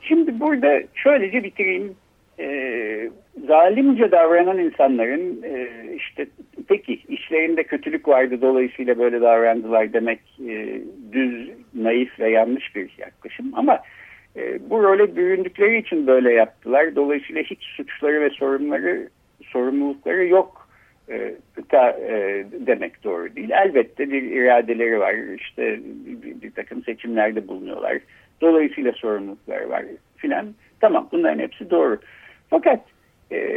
Şimdi 0.00 0.40
burada 0.40 0.80
şöylece 0.94 1.44
bitireyim. 1.44 1.96
E, 2.38 3.10
zalimce 3.46 4.10
davranan 4.10 4.58
insanların 4.58 5.42
e, 5.42 5.68
işte 5.96 6.26
peki 6.68 7.00
işlerinde 7.08 7.62
kötülük 7.62 8.08
vardı 8.08 8.38
dolayısıyla 8.40 8.98
böyle 8.98 9.20
davrandılar 9.20 9.92
demek 9.92 10.20
e, 10.48 10.80
düz, 11.12 11.50
naif 11.74 12.20
ve 12.20 12.30
yanlış 12.30 12.76
bir 12.76 12.90
yaklaşım 12.98 13.52
ama 13.52 13.80
e, 14.36 14.70
bu 14.70 14.82
role 14.82 15.16
büründükleri 15.16 15.78
için 15.78 16.06
böyle 16.06 16.32
yaptılar. 16.32 16.96
Dolayısıyla 16.96 17.42
hiç 17.42 17.62
suçları 17.62 18.20
ve 18.20 18.30
sorunları 18.30 19.08
sorumlulukları 19.52 20.26
yok 20.26 20.68
e, 21.10 21.34
ta, 21.68 21.90
e, 21.90 22.44
demek 22.66 23.04
doğru 23.04 23.36
değil. 23.36 23.50
Elbette 23.50 24.10
bir 24.10 24.22
iradeleri 24.22 25.00
var. 25.00 25.14
İşte 25.40 25.80
bir, 26.06 26.42
bir 26.42 26.50
takım 26.50 26.82
seçimlerde 26.82 27.48
bulunuyorlar. 27.48 27.98
Dolayısıyla 28.40 28.92
sorumlulukları 28.92 29.68
var 29.68 29.84
filan. 30.16 30.46
Tamam 30.80 31.08
bunların 31.12 31.38
hepsi 31.38 31.70
doğru. 31.70 31.98
Fakat 32.50 32.80
e, 33.32 33.56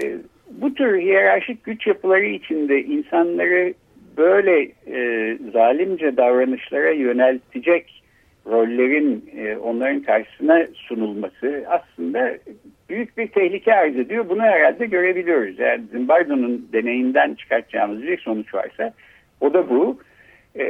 bu 0.52 0.74
tür 0.74 1.00
hiyerarşik 1.00 1.64
güç 1.64 1.88
yapıları 1.88 2.26
içinde 2.26 2.84
insanları 2.84 3.74
böyle 4.18 4.72
e, 4.88 5.38
zalimce 5.54 6.18
davranışlara 6.18 6.92
yöneltecek 6.92 8.04
rollerin 8.46 9.32
e, 9.38 9.58
onların 9.58 10.02
karşısına 10.02 10.68
sunulması 10.74 11.64
aslında 11.68 12.34
büyük 12.92 13.18
bir 13.18 13.28
tehlike 13.28 13.76
arz 13.76 13.98
ediyor. 13.98 14.30
Bunu 14.30 14.42
herhalde 14.42 14.86
görebiliyoruz. 14.86 15.60
Yani 15.60 15.84
Zimbardo'nun 15.92 16.70
deneyinden 16.74 17.34
çıkartacağımız 17.34 18.02
bir 18.02 18.18
sonuç 18.18 18.54
varsa 18.54 18.94
o 19.42 19.54
da 19.54 19.70
bu. 19.70 20.00
E, 20.60 20.66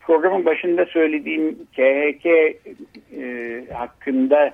programın 0.00 0.44
başında 0.44 0.84
söylediğim 0.86 1.54
KHK 1.54 2.26
e, 2.26 3.64
hakkında 3.72 4.50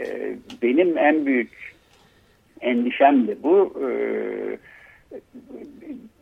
e, 0.00 0.36
benim 0.62 0.98
en 0.98 1.26
büyük 1.26 1.74
endişem 2.60 3.26
de 3.26 3.42
bu. 3.42 3.80
E, 3.80 3.88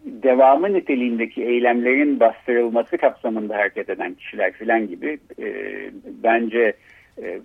devamı 0.04 0.72
niteliğindeki 0.72 1.44
eylemlerin 1.44 2.20
bastırılması 2.20 2.98
kapsamında 2.98 3.56
hareket 3.56 3.90
eden 3.90 4.14
kişiler 4.14 4.52
filan 4.52 4.88
gibi 4.88 5.18
e, 5.38 5.46
bence 6.22 6.58
e, 6.58 6.72
e, 7.22 7.40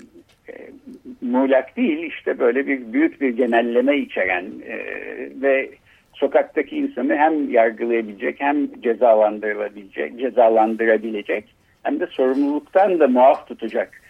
muğlak 1.21 1.77
değil 1.77 1.97
işte 1.97 2.39
böyle 2.39 2.67
bir 2.67 2.93
büyük 2.93 3.21
bir 3.21 3.29
genelleme 3.29 3.97
içeren 3.97 4.45
e, 4.67 4.77
ve 5.41 5.69
sokaktaki 6.13 6.77
insanı 6.77 7.15
hem 7.15 7.51
yargılayabilecek 7.51 8.35
hem 8.39 8.81
cezalandırılabilecek, 8.81 10.19
cezalandırabilecek 10.19 11.45
hem 11.83 11.99
de 11.99 12.07
sorumluluktan 12.07 12.99
da 12.99 13.07
muaf 13.07 13.47
tutacak 13.47 14.01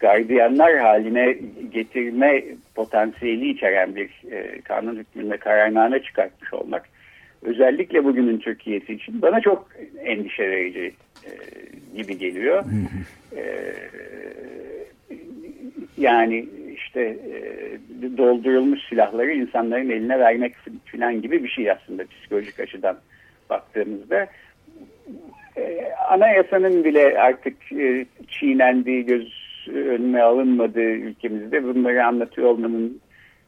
gardiyanlar 0.00 0.76
haline 0.76 1.38
getirme 1.72 2.44
potansiyeli 2.74 3.48
içeren 3.50 3.96
bir 3.96 4.10
e, 4.30 4.60
kanun 4.60 4.96
hükmünde 4.96 5.36
kararname 5.36 6.02
çıkartmış 6.02 6.54
olmak 6.54 6.88
özellikle 7.42 8.04
bugünün 8.04 8.38
Türkiye'si 8.38 8.94
için 8.94 9.22
bana 9.22 9.40
çok 9.40 9.68
endişe 10.04 10.50
verici 10.50 10.94
e, 11.24 11.30
gibi 11.96 12.18
geliyor. 12.18 12.64
E, 13.36 13.42
yani 15.98 16.46
işte 16.74 17.00
e, 17.00 17.38
doldurulmuş 18.18 18.80
silahları 18.88 19.32
insanların 19.32 19.90
eline 19.90 20.18
vermek 20.18 20.54
falan 20.92 21.22
gibi 21.22 21.44
bir 21.44 21.48
şey 21.48 21.70
aslında 21.70 22.04
psikolojik 22.06 22.60
açıdan 22.60 22.96
baktığımızda. 23.50 24.26
E, 25.56 25.92
anayasanın 26.08 26.84
bile 26.84 27.18
artık 27.18 27.72
e, 27.72 28.06
çiğnendiği, 28.28 29.06
göz 29.06 29.48
önüne 29.74 30.22
alınmadığı 30.22 30.90
ülkemizde 30.90 31.64
bunları 31.64 32.06
anlatıyor 32.06 32.48
olmanın 32.48 33.00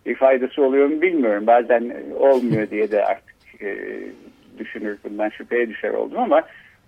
bir 0.07 0.15
faydası 0.15 0.63
oluyor 0.63 0.87
mu 0.87 1.03
bilmiyorum. 1.03 1.47
Bazen 1.47 1.95
olmuyor 2.19 2.71
diye 2.71 2.91
de 2.91 3.05
artık 3.05 3.63
e, 3.63 3.77
düşünür 4.59 4.99
bundan 5.05 5.29
şüpheye 5.29 5.69
düşer 5.69 5.91
oldum 5.91 6.19
ama 6.19 6.43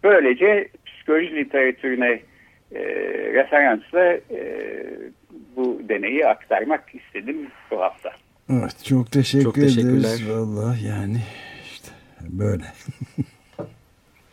böylece 0.05 0.69
psikoloji 0.87 1.37
literatürüne 1.37 2.21
e, 2.75 2.81
referansla 3.33 4.05
e, 4.15 4.43
bu 5.57 5.81
deneyi 5.89 6.27
aktarmak 6.27 6.85
istedim 6.95 7.47
bu 7.71 7.81
hafta. 7.81 8.11
Evet 8.51 8.85
çok 8.85 9.13
teşekkür 9.13 9.45
çok 9.45 9.59
ederiz. 9.59 10.29
Valla 10.29 10.77
yani 10.87 11.19
işte 11.73 11.89
böyle. 12.21 12.65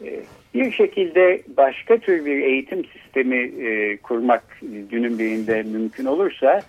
E, 0.05 0.19
bir 0.53 0.71
şekilde 0.71 1.41
başka 1.57 1.97
tür 1.97 2.25
bir 2.25 2.41
eğitim 2.41 2.85
sistemi 2.85 3.37
e, 3.37 3.97
kurmak 3.97 4.43
günün 4.61 5.19
birinde 5.19 5.63
mümkün 5.63 6.05
olursa 6.05 6.61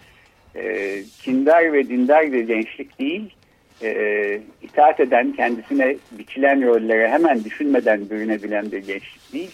e, 0.55 0.97
kindar 1.23 1.73
ve 1.73 1.89
dindar 1.89 2.33
bir 2.33 2.41
gençlik 2.41 2.99
değil 2.99 3.35
e, 3.83 4.41
itaat 4.63 5.01
eden, 5.01 5.33
kendisine 5.33 5.97
biçilen 6.13 6.67
rollere 6.67 7.09
hemen 7.09 7.45
düşünmeden 7.45 8.11
bürünebilen 8.11 8.73
bir 8.73 8.79
gençlik 8.79 9.33
değil, 9.33 9.51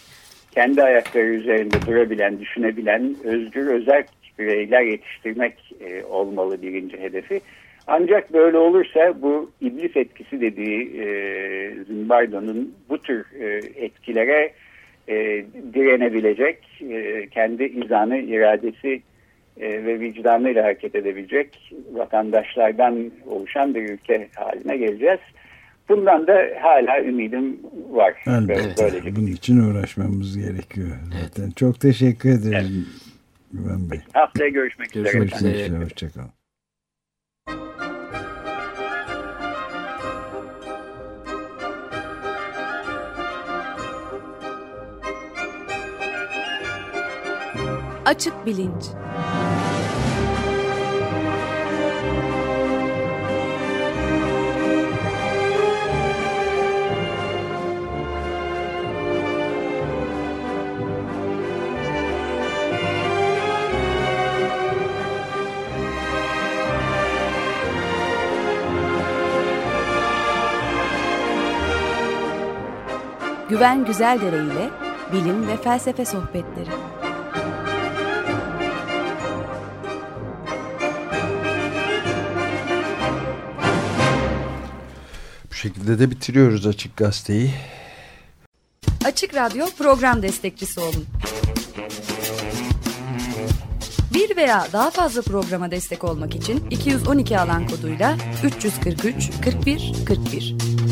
kendi 0.51 0.83
ayakları 0.83 1.27
üzerinde 1.27 1.77
durabilen, 1.87 2.41
düşünebilen, 2.41 3.17
özgür, 3.25 3.67
özel 3.67 4.05
bireyler 4.39 4.83
yetiştirmek 4.83 5.75
e, 5.81 6.05
olmalı 6.05 6.63
birinci 6.63 7.01
hedefi. 7.01 7.41
Ancak 7.87 8.33
böyle 8.33 8.59
olursa 8.59 9.23
bu 9.23 9.51
iblis 9.61 9.97
etkisi 9.97 10.41
dediği 10.41 11.01
e, 11.01 11.07
Zimbardo'nun 11.85 12.75
bu 12.89 12.99
tür 12.99 13.25
e, 13.41 13.47
etkilere 13.85 14.53
e, 15.09 15.45
direnebilecek, 15.75 16.59
e, 16.91 17.29
kendi 17.29 17.65
izanı, 17.65 18.19
iradesi 18.19 19.03
e, 19.61 19.85
ve 19.85 20.01
vicdanıyla 20.01 20.65
hareket 20.65 20.95
edebilecek 20.95 21.75
vatandaşlardan 21.93 23.11
oluşan 23.27 23.75
bir 23.75 23.83
ülke 23.89 24.29
haline 24.35 24.77
geleceğiz. 24.77 25.21
bundan 25.89 26.27
da 26.27 26.49
hala 26.61 27.03
ümidim 27.03 27.61
var. 27.91 28.15
Elbette. 28.27 28.85
Böylelikle. 28.85 29.17
Bunun 29.17 29.27
için 29.27 29.61
uğraşmamız 29.61 30.39
gerekiyor. 30.39 30.97
Evet. 31.15 31.25
Zaten. 31.35 31.51
Çok 31.51 31.81
teşekkür 31.81 32.31
ederim 32.31 32.87
evet. 32.87 33.06
Güven 33.57 33.91
Bey. 33.91 34.01
Haftaya 34.13 34.49
görüşmek, 34.49 34.93
görüşmek 34.93 35.35
üzere. 35.37 35.51
Görüşmek 35.53 35.67
üzere. 35.67 35.85
Hoşçakalın. 35.85 36.33
Açık 48.05 48.47
Bilinç 48.47 48.85
Güven 73.57 73.85
Güzeldere 73.85 74.45
ile 74.45 74.71
bilim 75.13 75.49
ve 75.49 75.57
felsefe 75.57 76.05
sohbetleri. 76.05 76.71
Bu 85.51 85.55
şekilde 85.55 85.99
de 85.99 86.11
bitiriyoruz 86.11 86.67
Açık 86.67 86.97
Gazete'yi. 86.97 87.55
Açık 89.05 89.35
Radyo 89.35 89.67
program 89.79 90.23
destekçisi 90.23 90.81
olun. 90.81 91.07
Bir 94.15 94.37
veya 94.37 94.67
daha 94.73 94.91
fazla 94.91 95.23
programa 95.23 95.71
destek 95.71 96.05
olmak 96.05 96.35
için 96.35 96.71
212 96.71 97.39
alan 97.39 97.69
koduyla 97.69 98.17
343 98.45 99.31
41 99.45 99.93
41. 100.07 100.86